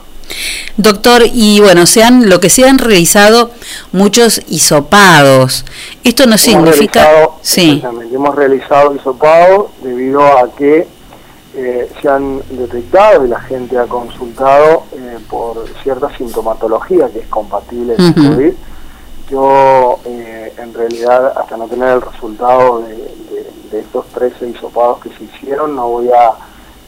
[0.77, 3.52] Doctor, y bueno, se han, lo que se han realizado
[3.91, 5.65] muchos hisopados.
[6.03, 7.07] Esto no Hemos significa...
[7.41, 7.82] Sí,
[8.14, 10.88] hemos realizado hisopado debido a que
[11.57, 17.27] eh, se han detectado y la gente ha consultado eh, por cierta sintomatología que es
[17.27, 18.36] compatible con Ujú.
[18.36, 18.52] COVID.
[19.30, 25.00] Yo, eh, en realidad, hasta no tener el resultado de, de- de estos 13 hisopados
[25.00, 26.32] que se hicieron, no voy a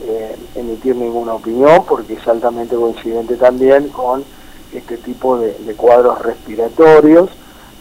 [0.03, 4.23] eh, emitir ninguna opinión porque es altamente coincidente también con
[4.71, 7.29] este tipo de, de cuadros respiratorios,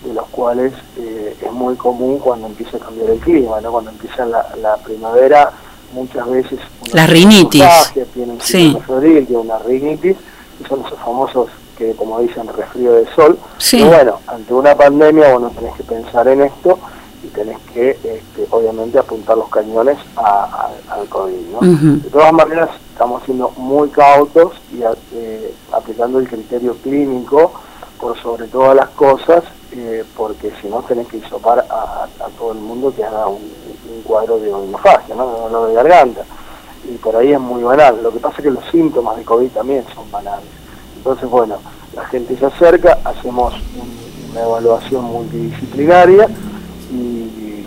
[0.04, 3.70] de los cuales eh, es muy común cuando empieza a cambiar el clima, ¿no?
[3.72, 5.52] Cuando empieza la, la primavera,
[5.92, 6.58] muchas veces...
[6.92, 7.62] La rinitis.
[7.62, 8.76] contagia, Tiene un Sí.
[8.86, 10.16] tiene una rinitis,
[10.60, 13.38] y son esos famosos que, como dicen, resfrío de sol.
[13.58, 13.78] Sí.
[13.78, 16.78] Pero bueno, ante una pandemia, bueno, tenés que pensar en esto
[17.24, 21.36] y tenés que, este, obviamente, apuntar los cañones a- a- al COVID.
[22.02, 24.82] De todas maneras, estamos siendo muy cautos y
[25.14, 27.52] eh, aplicando el criterio clínico
[28.00, 29.42] por sobre todas las cosas,
[29.72, 32.06] eh, porque si no tenés que hisopar a,
[32.38, 33.36] todo el mundo que haga un,
[33.94, 35.26] un cuadro de orofagia, ¿no?
[35.26, 36.22] De dolor de garganta.
[36.88, 38.00] Y por ahí es muy banal.
[38.02, 40.46] Lo que pasa es que los síntomas de COVID también son banales.
[41.06, 41.58] Entonces, bueno,
[41.94, 46.26] la gente se acerca, hacemos un- una evaluación multidisciplinaria
[46.90, 47.64] y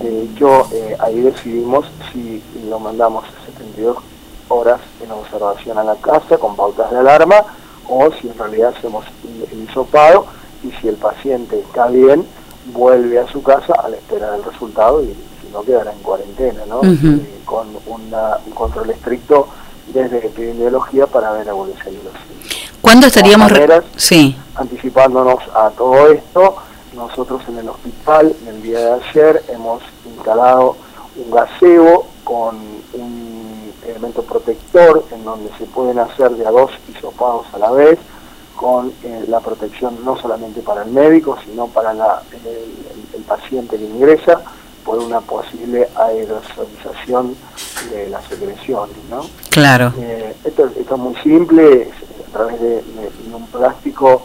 [0.00, 3.98] de hecho eh, ahí decidimos si lo mandamos a 72
[4.48, 7.36] horas en observación a la casa con pautas de alarma
[7.86, 9.04] o si en realidad hacemos
[9.52, 10.24] el hisopado
[10.64, 12.24] y si el paciente está bien,
[12.72, 16.62] vuelve a su casa a la espera del resultado y si no quedará en cuarentena,
[16.66, 16.80] ¿no?
[17.20, 19.46] Eh, con una- un control estricto
[19.92, 22.67] desde epidemiología para ver evolución de los síntomas.
[22.88, 23.52] ¿Cuándo estaríamos...
[23.52, 26.56] maneras, Sí, Anticipándonos a todo esto,
[26.94, 30.74] nosotros en el hospital, en el día de ayer, hemos instalado
[31.22, 32.56] un gazebo con
[32.94, 37.98] un elemento protector en donde se pueden hacer de a dos hisopados a la vez,
[38.56, 43.22] con eh, la protección no solamente para el médico, sino para la- el, el- el
[43.24, 44.40] paciente que ingresa
[44.82, 47.36] por una posible aerosolización
[47.90, 49.20] de las secreciones, ¿no?
[49.50, 49.92] claro.
[50.00, 52.82] Eh, esto, esto es muy simple, es través de,
[53.34, 54.22] un plástico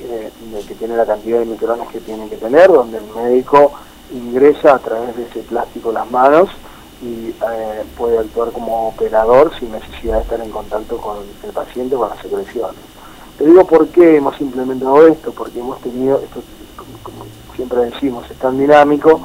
[0.00, 0.30] eh,
[0.66, 3.72] que tiene la cantidad de micrones que tiene que tener, donde el médico
[4.12, 6.48] ingresa a través de ese plástico las manos
[7.02, 11.94] y eh, puede actuar como operador sin necesidad de estar en contacto con el paciente
[11.96, 12.76] o con las secreciones.
[13.36, 16.40] Te digo por qué hemos implementado esto, porque hemos tenido, esto
[16.76, 17.24] como- como
[17.54, 19.20] siempre decimos, es tan dinámico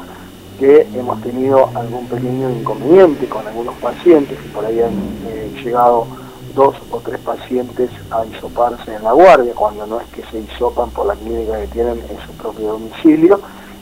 [0.59, 4.93] que hemos tenido algún pequeño inconveniente con algunos pacientes que por ahí han
[5.27, 6.05] eh, llegado
[6.53, 10.89] dos o tres pacientes a hisoparse en la guardia, cuando no es que se hisopan
[10.91, 13.39] por la clínica que tienen en su propio domicilio.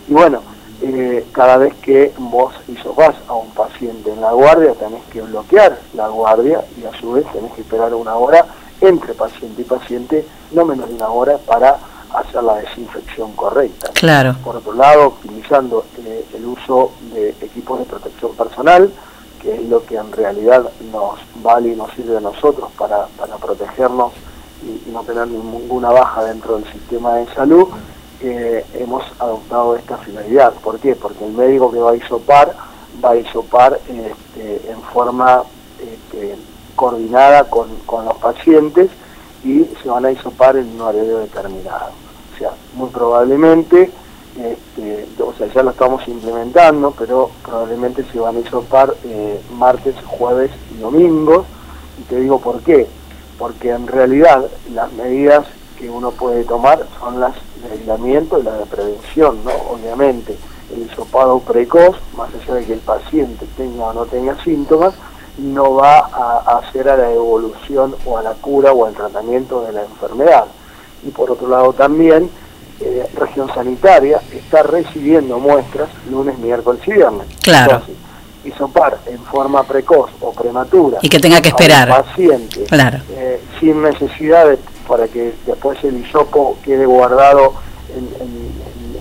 [0.07, 0.41] Y bueno,
[0.81, 5.77] eh, cada vez que vos hisopás a un paciente en la guardia, tenés que bloquear
[5.93, 8.45] la guardia y a su vez tenés que esperar una hora
[8.81, 11.77] entre paciente y paciente, no menos de una hora, para
[12.13, 13.91] hacer la desinfección correcta.
[13.93, 14.35] Claro.
[14.43, 18.91] Por otro lado, optimizando eh, el uso de equipos de protección personal,
[19.41, 23.37] que es lo que en realidad nos vale y nos sirve a nosotros para, para
[23.37, 24.13] protegernos
[24.63, 27.67] y, no tener ninguna baja dentro del sistema de salud,
[28.21, 30.53] eh, hemos adoptado esta finalidad.
[30.55, 30.95] ¿Por qué?
[30.95, 32.55] Porque el médico que va a hisopar,
[33.03, 35.43] va a hisopar este, en forma
[35.79, 36.35] este,
[36.75, 38.89] coordinada con, con los pacientes
[39.43, 41.91] y se van a hisopar en un horario determinado.
[42.33, 43.91] O sea, muy probablemente,
[44.39, 49.95] este, o sea, ya lo estamos implementando, pero probablemente se van a hisopar eh, martes,
[50.05, 51.45] jueves y domingos.
[51.99, 52.87] Y te digo por qué.
[53.37, 55.45] Porque en realidad las medidas
[55.77, 57.33] que uno puede tomar son las
[57.63, 59.51] de aislamiento y las de prevención, ¿no?
[59.73, 60.37] Obviamente,
[60.73, 64.93] el hisopado precoz, más allá de que el paciente tenga o no tenga síntomas,
[65.37, 69.73] no va a hacer a la evolución o a la cura o al tratamiento de
[69.73, 70.45] la enfermedad.
[71.03, 72.29] Y por otro lado también,
[72.81, 77.27] eh, región sanitaria está recibiendo muestras lunes, miércoles y viernes.
[77.41, 77.73] Claro.
[77.73, 77.95] Entonces,
[78.45, 81.89] hisopar en forma precoz o prematura Y que tenga que esperar.
[81.89, 82.99] paciente Claro.
[83.11, 84.57] eh, sin necesidad de,
[84.87, 87.53] para que después el hisopo quede guardado
[87.95, 88.49] en, en-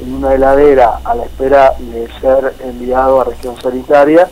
[0.02, 4.28] en una heladera a la espera de ser enviado a región sanitaria,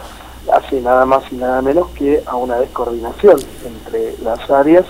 [0.52, 4.84] hace nada más y nada menos que a una descoordinación entre las áreas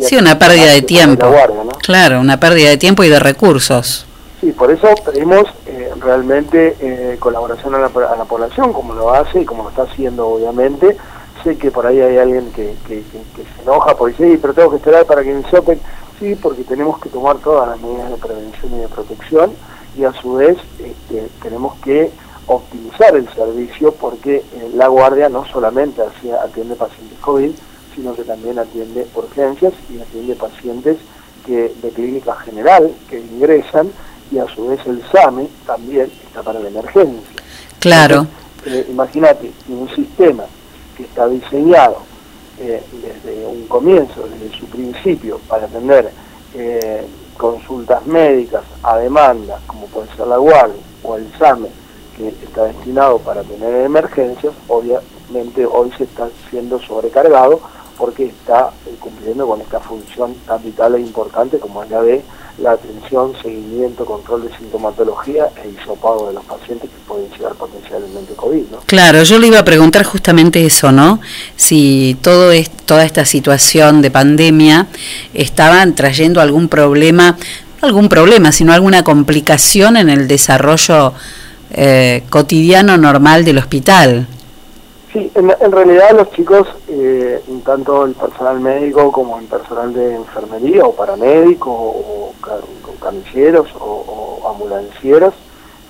[0.00, 1.28] Sí, una pérdida de tiempo.
[1.28, 1.70] guardia, ¿no?
[1.82, 4.06] Claro, una pérdida de tiempo y de recursos.
[4.40, 9.12] Sí, por eso pedimos eh, realmente eh, colaboración a la, a la población, como lo
[9.12, 10.96] hace y como lo está haciendo, obviamente.
[11.44, 14.54] Sé que por ahí hay alguien que, que- que- que se enoja dice, "Sí, pero
[14.54, 15.80] tengo que esperar para que me sopen.
[16.18, 19.52] Sí, porque tenemos que tomar todas las medidas de prevención y de protección
[19.96, 22.10] y a su vez este, tenemos que
[22.46, 27.50] optimizar el servicio porque eh, la guardia no solamente hacia- atiende pacientes COVID,
[27.94, 30.96] sino que también atiende urgencias y atiende pacientes
[31.46, 33.90] que de clínica general que ingresan
[34.30, 37.42] y a su vez el SAME también está para la emergencia.
[37.80, 38.26] Claro.
[38.66, 40.44] Eh, Imagínate, un sistema
[40.96, 42.02] que está diseñado
[42.58, 46.12] eh, desde un comienzo, desde su principio, para atender
[46.54, 47.06] eh,
[47.36, 51.68] consultas médicas a demanda, como puede ser la guardia o el SAME,
[52.16, 57.60] que está destinado para tener emergencias, obviamente hoy se está siendo sobrecargado
[58.00, 62.22] porque está eh, cumpliendo con esta función tan vital e importante como es la de
[62.58, 68.34] la atención, seguimiento, control de sintomatología e hisopado de los pacientes que pueden llegar potencialmente
[68.34, 68.78] COVID, ¿no?
[68.86, 71.20] Claro, yo le iba a preguntar justamente eso, ¿no?
[71.56, 74.86] Si todo es, toda esta situación de pandemia
[75.34, 77.36] estaban trayendo algún problema,
[77.80, 81.12] no algún problema, sino alguna complicación en el desarrollo
[81.70, 84.26] eh, cotidiano normal del hospital.
[85.12, 90.14] Sí, en, en realidad los chicos, eh, tanto el personal médico como el personal de
[90.14, 95.34] enfermería o paramédico o, o camilleros o, o ambulancieros,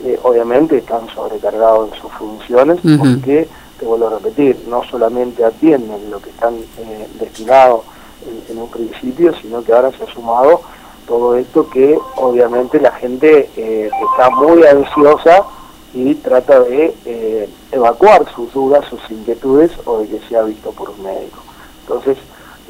[0.04, 3.46] eh, obviamente están sobrecargados en sus funciones porque,
[3.78, 7.82] te vuelvo a repetir, no solamente atienden lo que están eh, destinados
[8.26, 10.62] en, en un principio, sino que ahora se ha sumado
[11.06, 15.44] todo esto que obviamente la gente eh, está muy ansiosa
[15.92, 20.90] y trata de eh, evacuar sus dudas, sus inquietudes o de que sea visto por
[20.90, 21.38] un médico.
[21.82, 22.16] Entonces,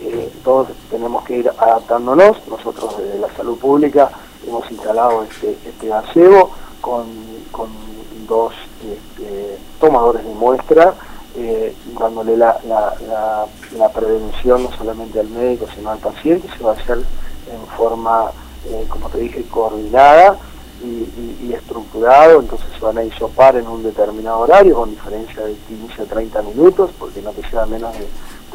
[0.01, 2.38] eh, todos tenemos que ir adaptándonos.
[2.48, 4.10] Nosotros desde la salud pública
[4.47, 5.92] hemos instalado este, este
[6.80, 7.05] con,
[7.52, 7.68] con
[8.26, 10.94] dos este, tomadores de muestra,
[11.36, 13.47] eh, dándole la, la, la-
[13.90, 16.48] prevención no solamente al médico, sino al paciente.
[16.56, 18.30] Se va a hacer en forma,
[18.88, 20.38] como te dije, coordinada
[20.82, 25.43] y, y- y estructurado, entonces se van a isopar en un determinado horario con diferencia
[25.44, 28.07] de 15 a 30 minutos, porque no te lleva menos de,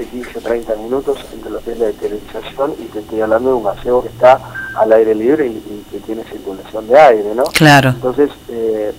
[0.04, 3.50] de 15 a 30 minutos entre lo que es la esterilización y te estoy hablando
[3.50, 4.40] de un aseo que está
[4.78, 7.44] al aire libre y, y que tiene circulación de aire, ¿no?
[7.46, 7.90] Claro.
[7.90, 8.94] Entonces, eh,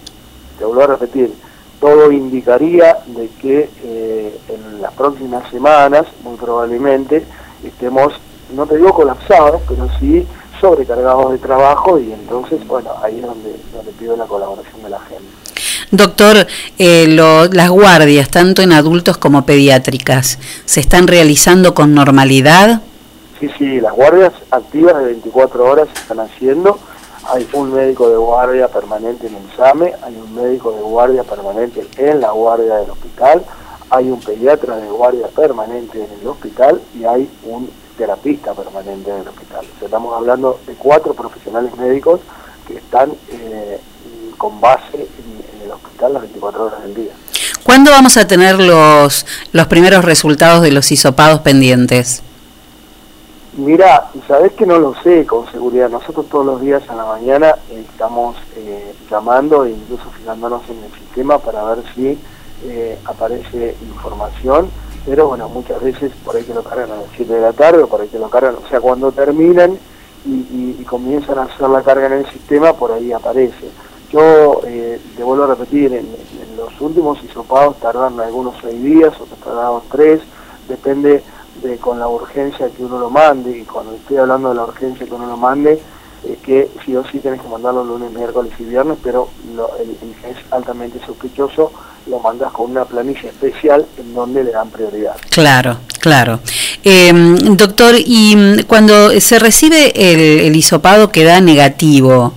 [0.59, 1.35] te vuelvo a repetir,
[1.81, 7.25] todo indicaría de que eh, en las próximas semanas, muy probablemente,
[7.63, 8.15] estemos,
[8.55, 10.27] no te digo colapsados, pero sí
[10.61, 15.01] sobrecargados de trabajo y entonces, bueno, ahí es donde, donde pido la colaboración de la
[15.01, 15.25] gente.
[15.91, 16.47] Doctor,
[16.79, 22.81] eh, lo- las guardias, tanto en adultos como pediátricas, ¿se están realizando con normalidad?
[23.39, 26.79] Sí, sí, las guardias activas de 24 horas se están haciendo.
[27.29, 31.87] Hay un médico de guardia permanente en el SAME, hay un médico de guardia permanente
[31.99, 33.45] en la guardia del hospital,
[33.91, 39.21] hay un pediatra de guardia permanente en el hospital y hay un terapista permanente en
[39.21, 39.67] el hospital.
[39.75, 42.21] O sea, estamos hablando de cuatro profesionales médicos
[42.67, 43.81] que están eh,
[44.37, 47.13] con base en, en el hospital las 24 horas del día.
[47.63, 52.23] ¿Cuándo vamos a tener los, los primeros resultados de los hisopados pendientes?
[53.57, 55.89] Mira, sabes que no lo sé con seguridad.
[55.89, 60.93] Nosotros todos los días a la mañana estamos eh, llamando e incluso fijándonos en el
[60.93, 62.19] sistema para ver si
[62.65, 64.71] eh, aparece información.
[65.07, 67.83] Pero bueno, muchas veces por ahí que lo cargan a las 7 de la tarde
[67.85, 69.79] o por ahí que lo cargan, o sea, cuando terminan
[70.25, 73.69] y, comienzan a hacer la carga en el sistema, por ahí aparece.
[74.11, 76.07] Yo eh, te vuelvo a repetir, en,
[76.57, 80.21] los últimos hisopados tardan algunos 6 días, otros tardan 3,
[80.69, 81.23] depende
[81.63, 85.07] de con la urgencia que uno lo mande, y cuando estoy hablando de la urgencia
[85.07, 85.81] que uno lo mande,
[86.25, 89.29] eh, que sí o sí tienes que mandarlo lunes, miércoles y viernes, pero
[89.81, 89.91] el,
[90.31, 91.73] es altamente sospechoso
[92.09, 95.17] lo mandas con una planilla especial en donde le dan prioridad.
[95.31, 96.41] Claro, claro.
[96.85, 97.13] Eh,
[97.57, 102.33] doctor, y mm, cuando se recibe el, el hisopado que da negativo,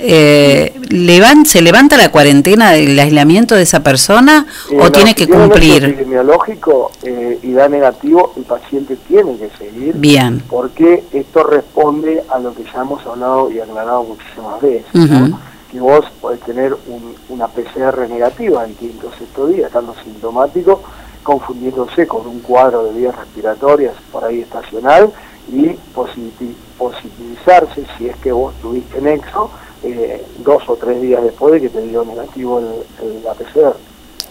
[0.00, 5.10] eh, levan- ¿se levanta la cuarentena del aislamiento de esa persona Eh, o no, tiene
[5.10, 5.84] si que tiene cumplir?
[5.84, 9.94] epidemiológico eh, y da negativo, el paciente tiene que seguir.
[9.96, 10.42] Bien.
[10.48, 14.84] Porque esto responde a lo que ya hemos hablado y aclarado muchísimas veces.
[14.94, 15.38] Ujú.
[15.70, 20.82] Que vos podés tener un- una PCR negativa en quinto o sexto día, estando sintomático,
[21.22, 25.12] confundiéndose con un cuadro de vías respiratorias por ahí estacional
[25.52, 29.50] y positi- positivizarse si es que vos tuviste nexo
[29.84, 33.76] eh, dos o tres días después de que te dio negativo el, el- la PCR.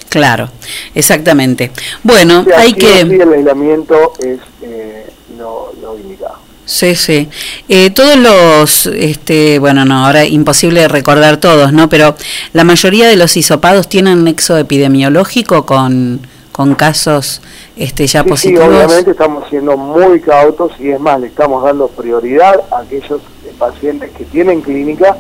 [0.10, 0.50] Claro,
[0.96, 1.72] exactamente.
[2.04, 3.06] Bueno, O sea, hay que...
[3.06, 5.06] sí el aislamiento es eh,
[5.38, 6.36] lo, lo indicado.
[6.68, 7.30] Sí, sí.
[7.70, 11.88] Eh, todos los, este, bueno, no, ahora imposible recordar todos, ¿no?
[11.88, 12.16] Pero
[12.52, 16.20] la mayoría de los hisopados tienen nexo epidemiológico con,
[16.52, 17.42] con casos
[17.78, 18.68] este, ya Sí, sí, positivos.
[18.68, 23.22] obviamente estamos siendo muy cautos y es más, le estamos dando prioridad a aquellos
[23.58, 25.16] pacientes que tienen clínica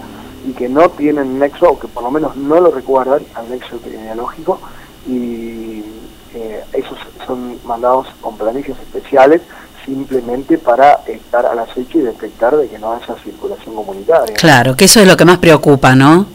[0.46, 3.78] y que no tienen nexo, o que por lo menos no lo recuerdan al nexo
[3.78, 4.60] epidemiológico,
[5.08, 5.82] y
[6.36, 9.42] eh, esos son mandados con planillas especiales
[9.88, 14.36] simplemente para estar al acecho y detectar de que no haya circulación comunitaria.
[14.36, 16.26] Claro, que eso es lo que más preocupa, ¿no?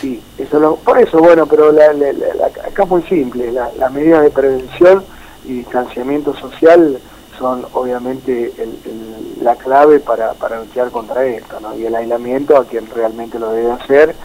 [0.00, 3.52] Sí, eso lo- por eso, bueno, pero la, la- la- la- acá es muy simple,
[3.52, 5.04] la- las medidas de prevención
[5.44, 6.98] y distanciamiento social
[7.38, 11.76] son obviamente el- el- la clave para, para luchar contra esto, ¿no?
[11.78, 14.16] Y el aislamiento a quien realmente lo debe hacer,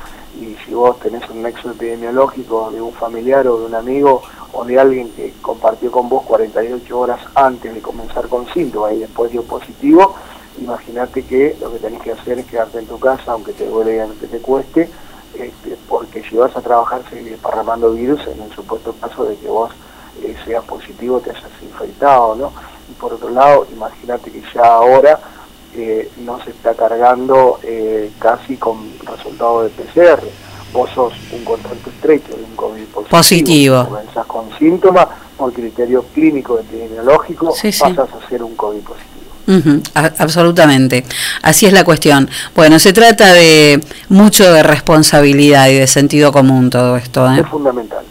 [0.41, 4.21] y si vos tenés un nexo epidemiológico de un familiar o de un amigo
[4.55, 8.99] o de alguien que compartió con vos 48 horas antes de comenzar con síntomas y
[8.99, 10.15] después dio positivo,
[10.59, 13.97] imagínate que lo que tenés que hacer es quedarte en tu casa, aunque te duele
[13.97, 14.89] y aunque te cueste,
[15.37, 19.47] este, porque si vas a trabajar seguir desparramando virus en el supuesto caso de que
[19.47, 19.71] vos
[20.23, 22.53] eh, seas positivo, te hayas infectado, ¿no?
[22.89, 25.19] Y por otro lado, imagínate que ya ahora
[25.75, 30.23] eh, no se está cargando eh, casi con resultado de PCR.
[30.75, 33.09] Vos sos un contacto estrecho de un COVID positivo.
[33.09, 33.85] Positivo.
[33.87, 35.07] Comenzás con síntomas,
[35.37, 37.79] por criterio clínico epidemiológico, Sí, sí.
[37.81, 39.81] pasas a ser un COVID positivo.
[39.93, 41.05] A- absolutamente.
[41.43, 42.29] Así es la cuestión.
[42.55, 43.79] Bueno, se trata de
[44.09, 47.25] mucho de responsabilidad y de sentido común todo esto.
[47.31, 47.39] ¿eh?
[47.41, 48.03] es fundamental.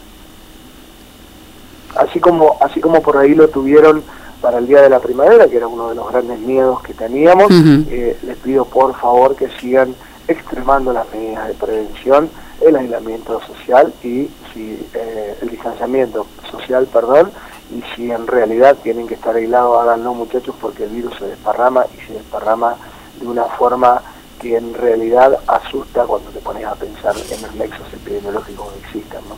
[1.95, 4.03] Así como, así como por ahí lo tuvieron
[4.41, 7.47] para el Día de la Primavera, que era uno de los grandes miedos que teníamos,
[7.89, 9.95] eh, les pido por favor que sigan
[10.27, 12.29] extremando las medidas de prevención,
[12.61, 17.31] el aislamiento social y si, eh, el distanciamiento social, perdón,
[17.71, 21.85] y si en realidad tienen que estar aislados, háganlo muchachos porque el virus se desparrama
[21.95, 22.75] y se desparrama
[23.19, 24.01] de una forma
[24.39, 29.19] que en realidad asusta cuando te pones a pensar en los nexos epidemiológicos que existen,
[29.27, 29.35] ¿no?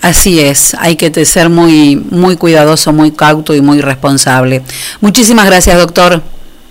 [0.00, 4.62] Así es, hay que ser muy, muy cuidadoso, muy cauto y muy responsable.
[5.00, 6.22] Muchísimas gracias, doctor.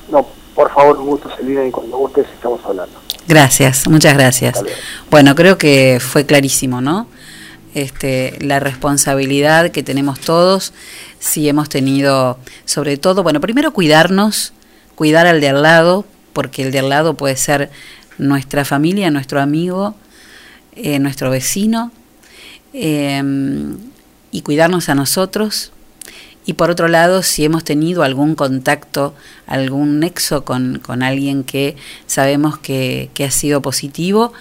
[0.09, 3.06] No, por favor, un gusto, Celina, y cuando gustes estamos hablando.
[3.27, 4.63] Gracias, muchas gracias.
[5.11, 7.07] Bueno, creo que fue clarísimo, ¿no?
[7.73, 10.73] Este, la responsabilidad que tenemos todos,
[11.19, 14.53] si hemos tenido, sobre todo, bueno, primero cuidarnos,
[14.95, 17.69] cuidar al de al lado, porque el de al lado puede ser
[18.17, 19.95] nuestra familia, nuestro amigo,
[20.75, 21.91] eh, nuestro vecino,
[22.73, 23.21] eh,
[24.31, 25.71] y cuidarnos a nosotros.
[26.47, 29.13] Y por otro lado, si hemos tenido algún contacto,
[29.47, 31.75] algún nexo con, con alguien que
[32.07, 34.31] sabemos que, que ha sido positivo,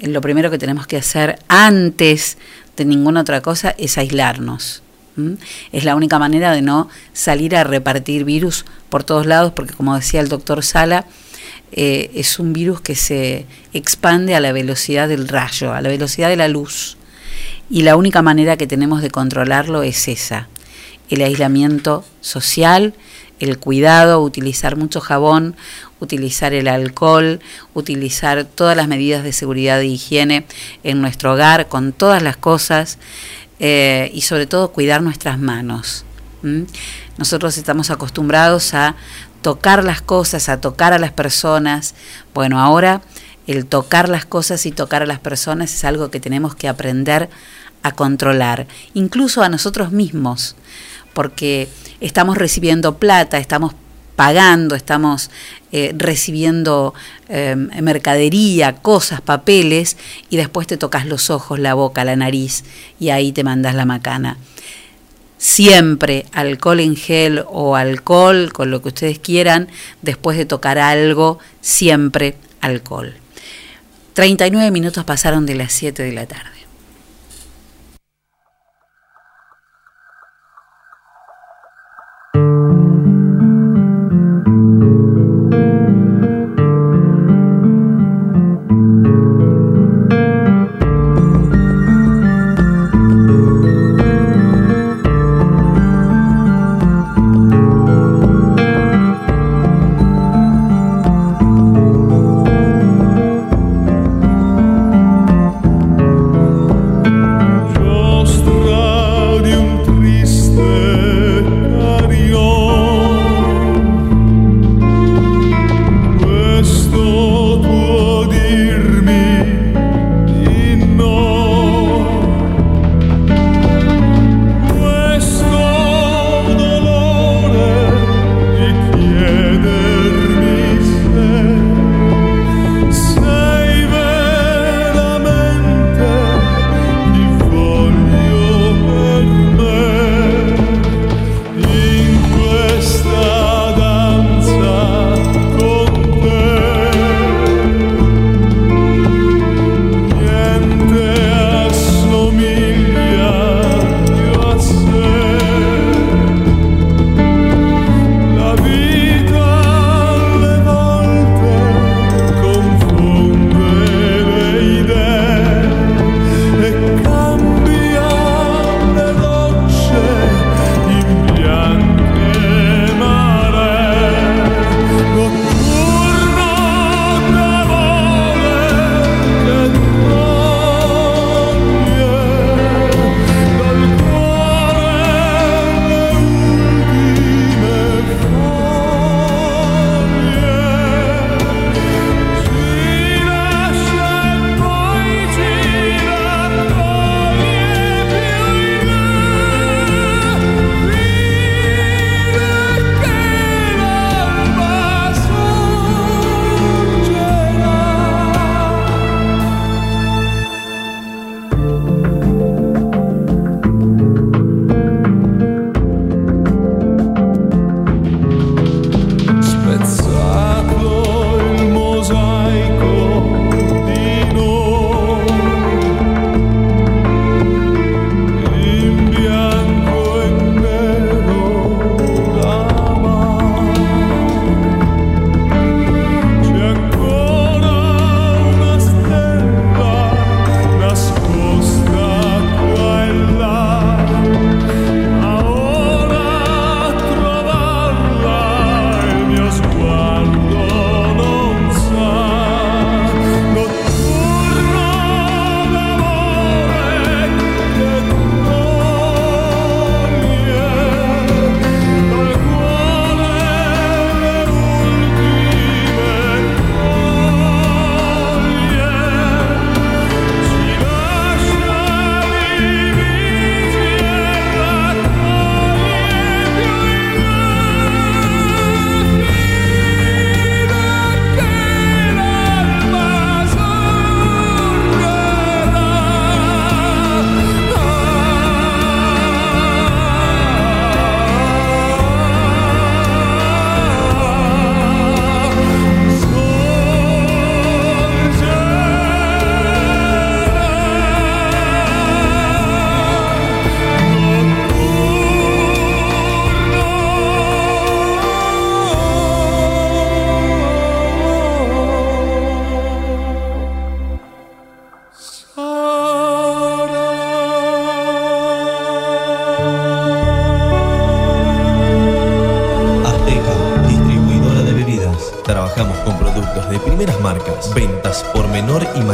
[0.00, 2.38] eh, lo primero que tenemos que hacer antes
[2.78, 4.82] de ninguna otra cosa es aislarnos.
[5.70, 9.94] Es la única manera de no salir a repartir virus por todos lados, porque como
[9.94, 11.04] decía el doctor Sala,
[11.72, 16.30] eh, es un virus que se expande a la velocidad del rayo, a la velocidad
[16.30, 16.96] de la luz.
[17.68, 20.48] Y la única manera que tenemos de controlarlo es esa,
[21.10, 22.94] el aislamiento social,
[23.40, 25.56] el cuidado, utilizar mucho jabón,
[26.00, 27.40] utilizar el alcohol,
[27.74, 30.46] utilizar todas las medidas de seguridad e higiene
[30.82, 32.98] en nuestro hogar, con todas las cosas,
[33.58, 36.04] eh, y sobre todo cuidar nuestras manos.
[37.16, 38.96] Nosotros estamos acostumbrados a
[39.40, 41.94] tocar las cosas, a tocar a las personas.
[42.34, 43.00] Bueno, ahora
[43.46, 47.30] el tocar las cosas y tocar a las personas es algo que tenemos que aprender
[47.82, 50.56] a controlar, incluso a nosotros mismos,
[51.14, 51.68] porque
[52.00, 53.74] estamos recibiendo plata, estamos
[54.16, 55.30] pagando, estamos
[55.72, 56.94] eh, recibiendo
[57.28, 59.96] eh, mercadería, cosas, papeles,
[60.30, 62.64] y después te tocas los ojos, la boca, la nariz,
[63.00, 64.36] y ahí te mandas la macana.
[65.36, 69.68] Siempre alcohol en gel o alcohol, con lo que ustedes quieran,
[70.00, 73.14] después de tocar algo, siempre alcohol.
[74.14, 76.53] 39 minutos pasaron de las 7 de la tarde.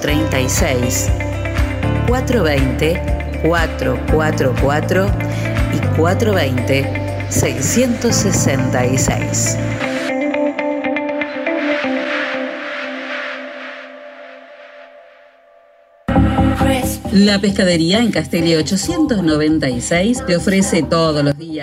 [0.00, 1.08] 036
[2.08, 5.06] 420 444
[5.74, 9.56] y 420 666.
[17.12, 21.35] La pescadería en Castelli 896 te ofrece todos los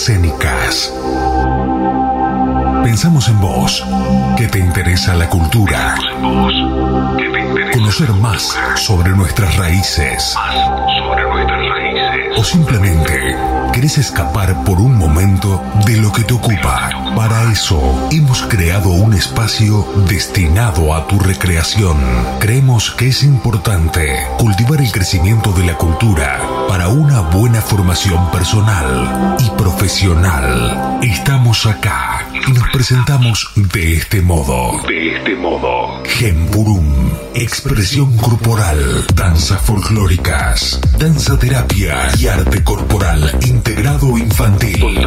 [0.00, 0.94] Escénicas.
[2.84, 3.84] Pensamos en vos,
[4.36, 5.96] que te interesa la cultura.
[7.72, 10.36] Conocer más sobre nuestras raíces.
[12.36, 13.36] O simplemente
[13.72, 16.90] querés escapar por un momento de lo que te ocupa.
[17.16, 21.98] Para eso hemos creado un espacio destinado a tu recreación.
[22.38, 29.36] Creemos que es importante cultivar el crecimiento de la cultura para una buena formación personal
[29.38, 30.98] y profesional.
[31.02, 34.86] Estamos acá y nos presentamos de este modo.
[34.86, 36.02] De este modo.
[36.04, 37.07] Gempurum.
[37.40, 39.06] Expresión corporal.
[39.14, 40.80] Danzas folclóricas.
[40.98, 45.06] Danza terapia y arte corporal integrado infantil.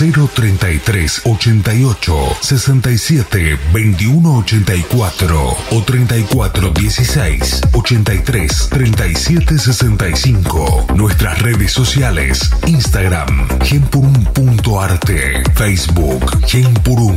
[0.00, 10.86] 033 88 67 21 84 o 34 16 83 37 65.
[10.94, 17.16] Nuestras redes sociales: Instagram, gempurum.arte, Facebook, Gempurum,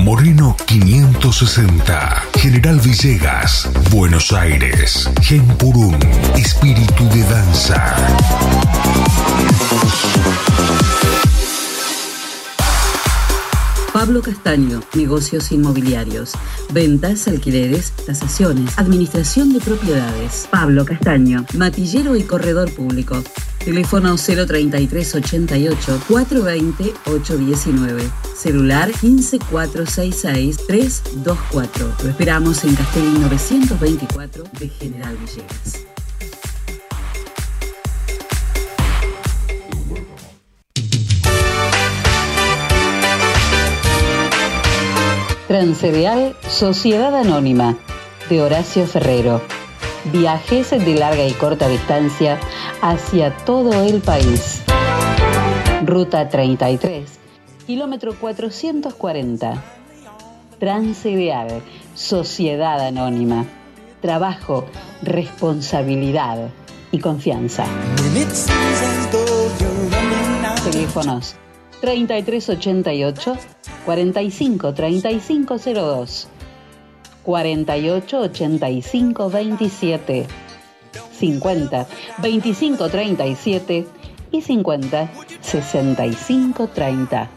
[0.00, 5.94] Moreno 560, General Villegas, Buenos Aires, Gempurum,
[6.36, 7.96] Espíritu de Danza.
[13.92, 16.32] Pablo Castaño, negocios inmobiliarios,
[16.72, 20.48] ventas, alquileres, tasaciones, administración de propiedades.
[20.50, 23.22] Pablo Castaño, matillero y corredor público.
[23.64, 28.10] Teléfono 033 88 420 819.
[28.34, 31.94] Celular 15466 324.
[32.02, 35.86] Lo esperamos en Castelli 924 de General Villegas.
[45.46, 47.76] Transcereal Sociedad Anónima
[48.28, 49.61] de Horacio Ferrero.
[50.06, 52.40] Viajes de larga y corta distancia
[52.80, 54.60] hacia todo el país.
[55.84, 57.08] Ruta 33,
[57.66, 59.62] kilómetro 440.
[60.58, 61.62] Transcereal
[61.94, 63.44] Sociedad Anónima.
[64.00, 64.64] Trabajo,
[65.02, 66.50] responsabilidad
[66.90, 67.64] y confianza.
[70.64, 71.36] Teléfonos
[71.80, 73.36] 3388
[73.84, 76.28] 45 3502
[77.22, 80.26] 48 85 27
[81.18, 81.86] 50
[82.18, 83.86] 25 37
[84.32, 87.30] y 50 65 30.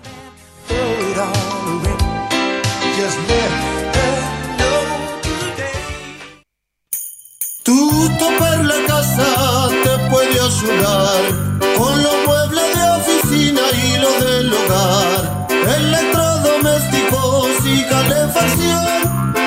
[7.63, 11.21] Tu topar la casa te puede ayudar
[11.77, 12.13] con los
[12.75, 15.47] de oficina y del hogar,
[15.77, 18.94] electrodomésticos y calefacción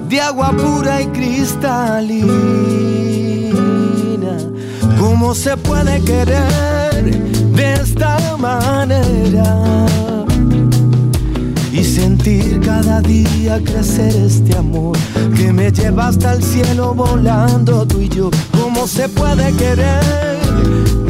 [0.08, 2.26] de agua pura y cristalina.
[4.98, 7.04] ¿Cómo se puede querer
[7.52, 9.86] de esta manera?
[11.70, 14.96] Y sentir cada día crecer este amor
[15.36, 18.30] que me lleva hasta el cielo volando tú y yo.
[18.58, 20.02] ¿Cómo se puede querer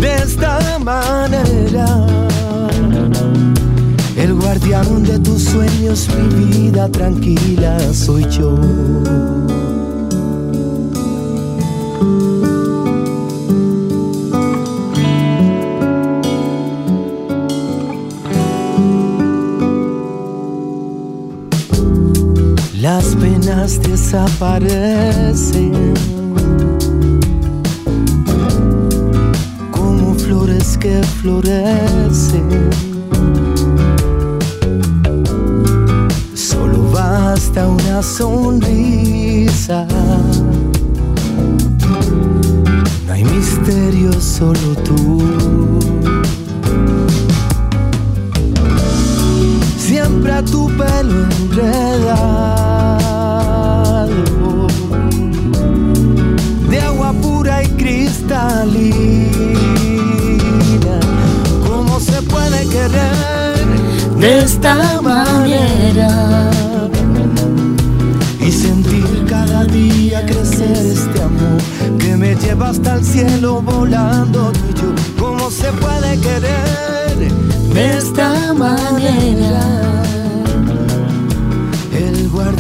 [0.01, 2.27] de esta manera?
[4.27, 8.59] El guardián de tus sueños, mi vida tranquila soy yo.
[22.81, 25.95] Las penas desaparecen
[29.71, 32.96] como flores que florecen.
[38.03, 39.87] Sonrisa.
[43.07, 45.81] No hay misterio, solo tú.
[49.79, 52.17] Siempre a tu pelo enredado
[56.69, 58.97] de agua pura y cristalina.
[61.67, 63.65] ¿Cómo se puede querer
[64.19, 66.56] de esta manera?
[72.47, 74.95] Lleva hasta el cielo volando tú y yo.
[75.19, 77.33] ¿Cómo se puede querer
[77.75, 79.93] de esta manera?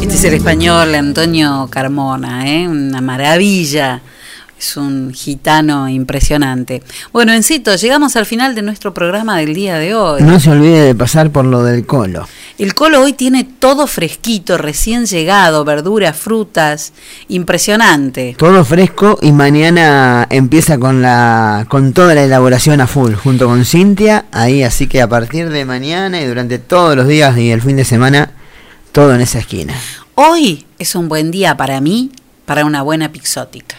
[0.00, 2.68] Este es el español Antonio Carmona, ¿eh?
[2.68, 4.00] una maravilla.
[4.58, 6.82] Es un gitano impresionante.
[7.12, 10.22] Bueno, Encito, llegamos al final de nuestro programa del día de hoy.
[10.22, 12.26] No se olvide de pasar por lo del colo.
[12.58, 16.94] El colo hoy tiene todo fresquito, recién llegado, verduras, frutas,
[17.28, 18.34] impresionante.
[18.38, 23.66] Todo fresco y mañana empieza con la con toda la elaboración a full junto con
[23.66, 27.60] Cintia ahí así que a partir de mañana y durante todos los días y el
[27.60, 28.30] fin de semana
[28.90, 29.74] todo en esa esquina.
[30.14, 32.10] Hoy es un buen día para mí
[32.46, 33.76] para una buena pixótica.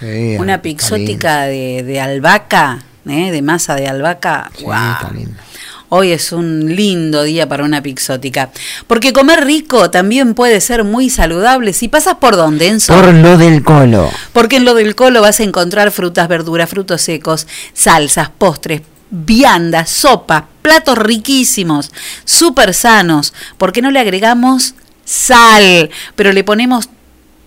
[0.00, 3.30] Qué Una pixótica de, de albahaca, ¿eh?
[3.30, 4.50] de masa de albahaca.
[4.54, 5.40] Está lindo.
[5.88, 8.50] Hoy es un lindo día para una pixótica.
[8.86, 12.94] Porque comer rico también puede ser muy saludable si pasas por donde, Enzo.
[12.94, 14.10] Por lo del colo.
[14.32, 19.88] Porque en lo del colo vas a encontrar frutas, verduras, frutos secos, salsas, postres, viandas,
[19.88, 21.92] sopa, platos riquísimos,
[22.24, 23.32] súper sanos.
[23.56, 25.90] porque no le agregamos sal?
[26.16, 26.88] Pero le ponemos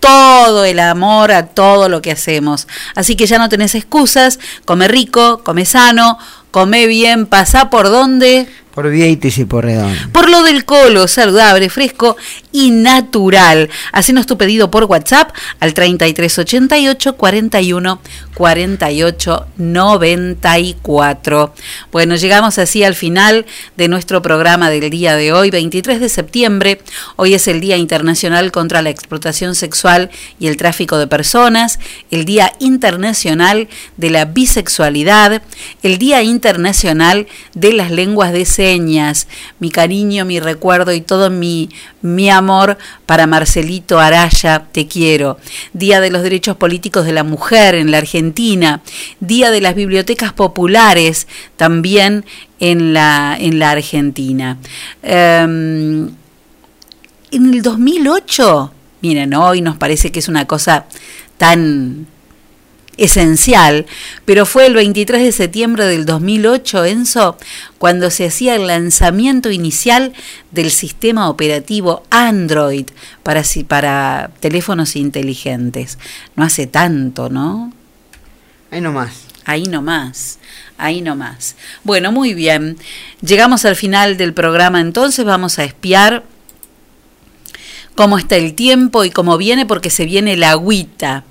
[0.00, 2.66] todo el amor a todo lo que hacemos.
[2.94, 6.18] Así que ya no tenés excusas, come rico, come sano,
[6.50, 8.48] come bien, pasá por donde...
[8.74, 9.94] Por Vieites y por Redón.
[10.12, 12.16] Por lo del colo, saludable, fresco
[12.52, 13.68] y natural.
[13.92, 18.00] Hacenos tu pedido por WhatsApp al 3388 41
[18.34, 21.54] 48 94.
[21.90, 23.44] Bueno, llegamos así al final
[23.76, 26.80] de nuestro programa del día de hoy, 23 de septiembre.
[27.16, 31.80] Hoy es el Día Internacional contra la Explotación Sexual y el Tráfico de Personas,
[32.10, 35.42] el Día Internacional de la Bisexualidad,
[35.82, 38.44] el Día Internacional de las Lenguas de
[39.58, 41.70] mi cariño, mi recuerdo y todo mi,
[42.02, 42.76] mi amor
[43.06, 45.38] para Marcelito Araya, te quiero.
[45.72, 48.82] Día de los Derechos Políticos de la Mujer en la Argentina,
[49.20, 51.26] Día de las Bibliotecas Populares
[51.56, 52.26] también
[52.58, 54.58] en la, en la Argentina.
[55.02, 56.10] Em,
[57.30, 60.84] en el 2008, miren, hoy nos parece que es una cosa
[61.38, 62.06] tan
[62.96, 63.86] esencial,
[64.24, 67.36] pero fue el 23 de septiembre del 2008, Enzo,
[67.78, 70.12] cuando se hacía el lanzamiento inicial
[70.50, 72.86] del sistema operativo Android
[73.22, 75.98] para, para teléfonos inteligentes.
[76.36, 77.72] No hace tanto, ¿no?
[78.70, 79.30] Ahí nomás.
[79.46, 80.38] Ahí nomás,
[80.76, 81.56] ahí nomás.
[81.82, 82.76] Bueno, muy bien.
[83.20, 86.24] Llegamos al final del programa, entonces vamos a espiar
[87.94, 91.24] cómo está el tiempo y cómo viene, porque se viene la agüita.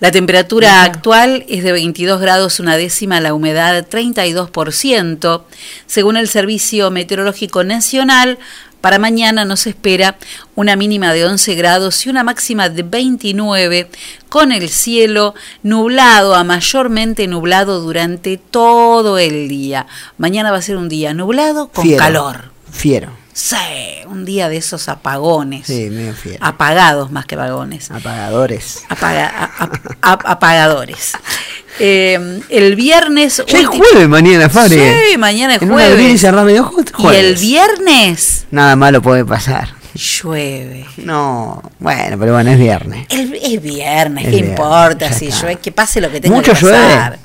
[0.00, 5.42] La temperatura actual es de 22 grados una décima, la humedad 32%.
[5.86, 8.38] Según el Servicio Meteorológico Nacional,
[8.80, 10.16] para mañana nos espera
[10.54, 13.90] una mínima de 11 grados y una máxima de 29,
[14.30, 19.86] con el cielo nublado a mayormente nublado durante todo el día.
[20.16, 21.98] Mañana va a ser un día nublado con Fiero.
[21.98, 22.52] calor.
[22.72, 23.19] Fiero.
[23.32, 23.56] Sí,
[24.06, 25.66] un día de esos apagones.
[25.66, 26.38] Sí, medio fiero.
[26.44, 27.90] Apagados más que vagones.
[27.90, 28.82] Apagadores.
[28.88, 31.12] Apaga- a- a- a- apagadores.
[31.78, 33.42] Eh, el viernes.
[33.46, 34.76] Ya es jueves mañana, Fabri.
[34.78, 36.24] Sí, mañana es En jueves.
[36.60, 39.68] ojos, Y el viernes Nada malo puede pasar.
[39.94, 40.86] llueve.
[40.98, 43.06] No, bueno, pero bueno, es viernes.
[43.10, 45.56] El- es viernes, Es ¿qué viernes, importa si llueve?
[45.56, 47.10] Que pase lo que tenga ¿Mucho que pasar.
[47.12, 47.18] llueve?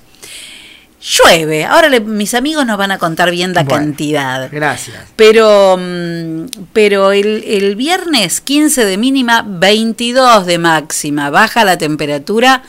[1.07, 1.65] Llueve.
[1.65, 4.49] Ahora le- mis amigos nos van a contar bien la Bueno, cantidad.
[4.51, 4.97] Gracias.
[5.15, 12.63] Pero, mm, pero el, el viernes 15 de mínima, 22 de máxima, baja la temperatura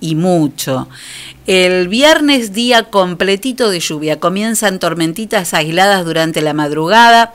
[0.00, 0.88] y mucho.
[1.48, 7.32] El viernes día completito de lluvia, comienzan tormentitas aisladas durante la madrugada,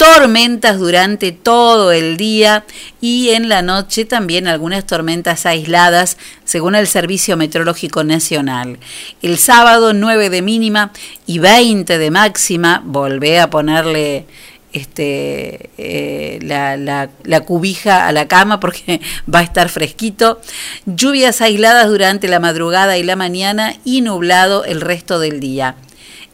[0.00, 2.64] tormentas durante todo el día
[3.02, 6.16] y en la noche también algunas tormentas aisladas
[6.46, 8.78] según el Servicio Meteorológico Nacional.
[9.20, 10.90] El sábado 9 de mínima
[11.26, 14.24] y 20 de máxima, volvé a ponerle
[14.72, 19.02] este eh, la, la- la cubija a la cama porque
[19.32, 20.40] va a estar fresquito.
[20.86, 25.74] Lluvias aisladas durante la madrugada y la mañana y nublado el resto del día.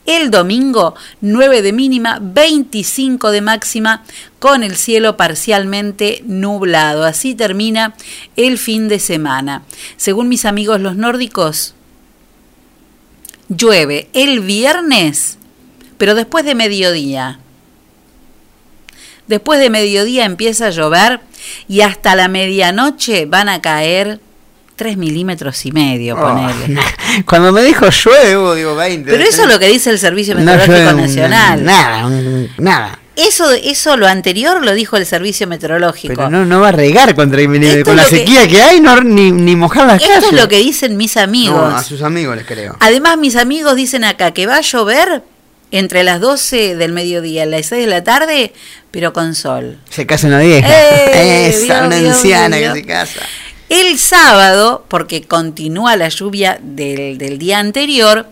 [0.07, 4.05] El domingo, 9 de mínima, 25 de máxima,
[4.39, 7.05] con el cielo parcialmente nublado.
[7.05, 7.95] Así termina
[8.37, 9.63] el fin de semana.
[9.97, 11.75] Según mis amigos los nórdicos,
[13.49, 15.39] llueve el viernes,
[15.99, 17.41] pero después de mediodía.
[19.27, 21.21] Después de mediodía empieza a llover
[21.67, 24.21] y hasta la medianoche van a caer
[24.77, 26.79] 3 milímetros y medio, Oh, ponele.
[27.27, 29.11] Cuando me dijo llueve, hubo, digo 20.
[29.11, 31.65] Pero eso es lo que dice el Servicio No Meteorológico un- Nacional.
[31.65, 32.99] Nada, un- nada.
[33.17, 36.13] Eso, eso lo anterior lo dijo el Servicio Meteorológico.
[36.17, 38.81] Pero no, no va a regar contra el Esto Con la que- sequía que, hay,
[38.81, 40.33] no, ni, ni mojar las Esto calles.
[40.35, 41.57] es lo que dicen mis amigos.
[41.71, 42.77] No, a sus amigos les creo.
[42.79, 45.23] Además, mis amigos dicen acá que va a llover
[45.71, 48.53] entre las 12 del mediodía y las 6 de la tarde,
[48.91, 49.79] pero con sol.
[49.89, 50.69] Se casa una vieja.
[50.69, 51.49] ¡Eh!
[51.65, 52.75] Esa, Vio, una vio, anciana vio.
[52.75, 53.21] que se casa.
[53.69, 58.29] El sábado, porque continúa la lluvia del, del día anterior,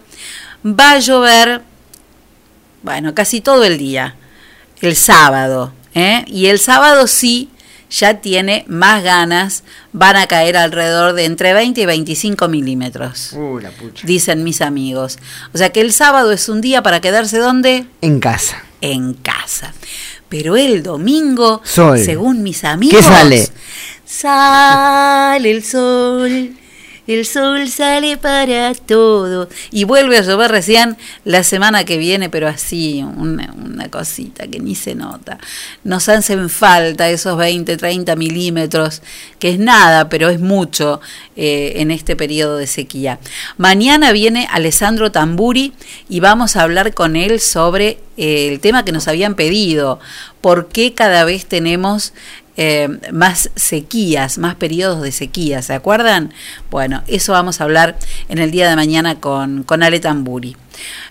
[0.64, 1.62] va a llover,
[2.82, 4.14] bueno, casi todo el día,
[4.80, 5.72] el sábado.
[5.94, 6.24] ¿eh?
[6.28, 7.50] Y el sábado sí
[7.90, 9.62] ya tiene más ganas,
[9.92, 14.06] van a caer alrededor de entre 20 y 25 milímetros, Uh, la pucha.
[14.06, 15.18] dicen mis amigos.
[15.52, 17.86] O sea que el sábado es un día para quedarse donde?
[18.00, 18.62] En casa.
[18.80, 19.72] En casa.
[20.28, 21.98] Pero el domingo, Sol.
[21.98, 23.48] según mis amigos, ¿Qué sale?
[24.16, 26.54] Sale el sol,
[27.08, 29.48] el sol sale para todo.
[29.72, 34.60] Y vuelve a llover recién la semana que viene, pero así, una, una cosita que
[34.60, 35.38] ni se nota.
[35.82, 39.02] Nos hacen falta esos 20, 30 milímetros,
[39.40, 41.00] que es nada, pero es mucho
[41.34, 43.18] eh, en este periodo de sequía.
[43.56, 45.72] Mañana viene Alessandro Tamburi
[46.08, 49.98] y vamos a hablar con él sobre eh, el tema que nos habían pedido.
[50.40, 52.12] ¿Por qué cada vez tenemos
[52.56, 56.32] eh, más sequías, más periodos de sequía, ¿se acuerdan?
[56.70, 57.98] Bueno, eso vamos a hablar
[58.28, 60.56] en el día de mañana con, con Ale Tamburi.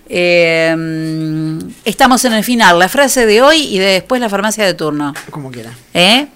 [0.07, 4.73] Eh, estamos en el final, la frase de hoy y de después la farmacia de
[4.73, 5.13] turno.
[5.29, 5.73] Como quiera.
[5.93, 6.27] ¿Eh?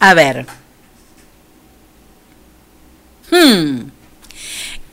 [0.00, 0.46] A ver.
[3.30, 3.90] Hmm.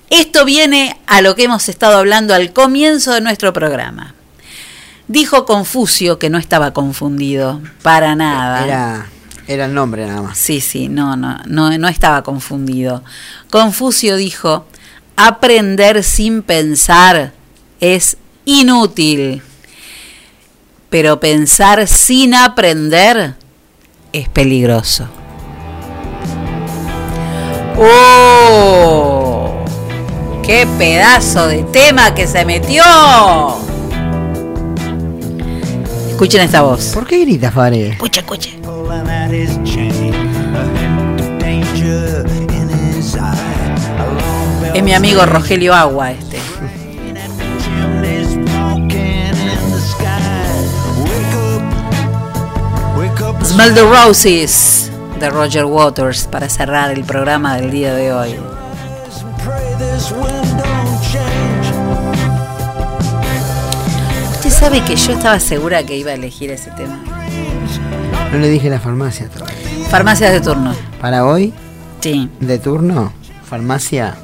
[0.09, 4.13] Esto viene a lo que hemos estado hablando al comienzo de nuestro programa.
[5.07, 8.65] Dijo Confucio que no estaba confundido, para nada.
[8.65, 9.09] Era,
[9.53, 10.37] era el nombre nada más.
[10.37, 13.03] Sí, sí, no, no, no, no estaba confundido.
[13.49, 14.65] Confucio dijo,
[15.15, 17.33] aprender sin pensar
[17.79, 19.41] es inútil.
[20.91, 23.35] pero pensar sin aprender
[24.11, 25.07] es peligroso.
[27.77, 29.63] ¡Oh!
[30.43, 32.83] ¡Qué pedazo de tema que se metió!
[36.11, 36.91] Escuchen esta voz.
[36.93, 37.89] ¿Por qué gritas, Fare?
[37.89, 38.49] Escucha, escucha.
[44.73, 46.37] Es mi amigo Rogelio Agua este.
[53.43, 58.35] Smell the Roses de Roger Waters para cerrar el programa del día de hoy.
[64.61, 66.97] Sabe que yo estaba segura que iba a elegir ese tema.
[68.31, 69.55] No le dije la farmacia todavía.
[69.89, 70.73] Farmacias de turno.
[71.01, 71.53] Para hoy,
[71.99, 72.29] Sí.
[72.39, 73.11] de turno,
[73.43, 74.15] farmacia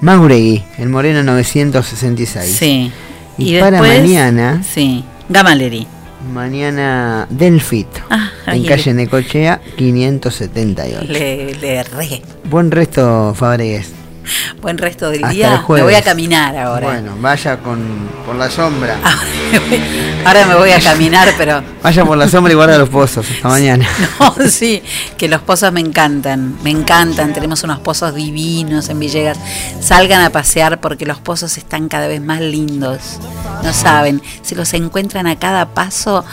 [0.00, 2.56] Mauregui, el Moreno 966.
[2.56, 2.90] Sí.
[3.38, 5.04] Y, Y para después- mañana, Sí.
[5.28, 5.86] Gamaleri.
[6.32, 11.12] mañana Delfit, Ah, en calle le- Necochea 578.
[11.12, 12.22] Le, le erré.
[12.50, 13.92] Buen resto, Fabregues.
[14.60, 15.64] Buen resto del Hasta día.
[15.68, 16.88] Me voy a caminar ahora.
[16.88, 18.96] Bueno, vaya con, por la sombra.
[20.24, 23.26] Ahora me voy a caminar, pero Vaya por la sombra y guarda los pozos.
[23.28, 23.86] Hasta mañana.
[24.20, 24.82] no, sí,
[25.16, 27.32] que los pozos me encantan, me encantan.
[27.32, 29.38] Tenemos unos pozos divinos en Villegas.
[29.80, 33.18] Salgan a pasear porque los pozos están cada vez más lindos.
[33.62, 36.24] No saben, si los encuentran a cada paso,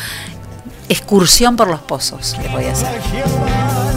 [0.87, 3.88] excursión por los pozos les voy a hacer.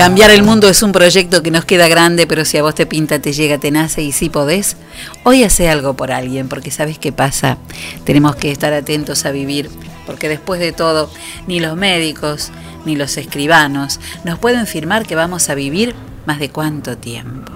[0.00, 2.86] Cambiar el mundo es un proyecto que nos queda grande, pero si a vos te
[2.86, 4.78] pinta, te llega, te nace y si podés,
[5.24, 7.58] hoy hace algo por alguien, porque sabes qué pasa.
[8.04, 9.68] Tenemos que estar atentos a vivir,
[10.06, 11.10] porque después de todo,
[11.46, 12.50] ni los médicos
[12.86, 15.94] ni los escribanos nos pueden firmar que vamos a vivir
[16.24, 17.52] más de cuánto tiempo.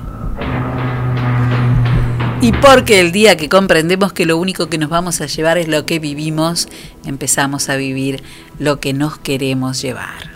[2.42, 5.66] Y porque el día que comprendemos que lo único que nos vamos a llevar es
[5.66, 6.68] lo que vivimos,
[7.06, 8.22] empezamos a vivir
[8.58, 10.33] lo que nos queremos llevar.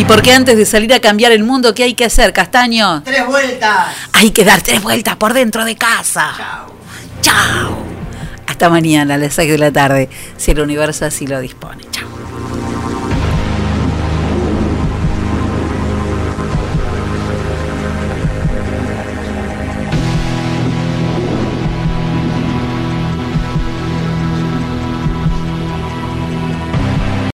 [0.00, 3.02] Y porque antes de salir a cambiar el mundo, ¿qué hay que hacer, Castaño?
[3.02, 3.88] ¡Tres vueltas!
[4.14, 6.32] Hay que dar tres vueltas por dentro de casa.
[6.38, 6.74] Chao.
[7.20, 7.78] Chao.
[8.46, 10.08] Hasta mañana a las 6 de la tarde,
[10.38, 11.84] si el universo así lo dispone.
[11.90, 12.09] Chao.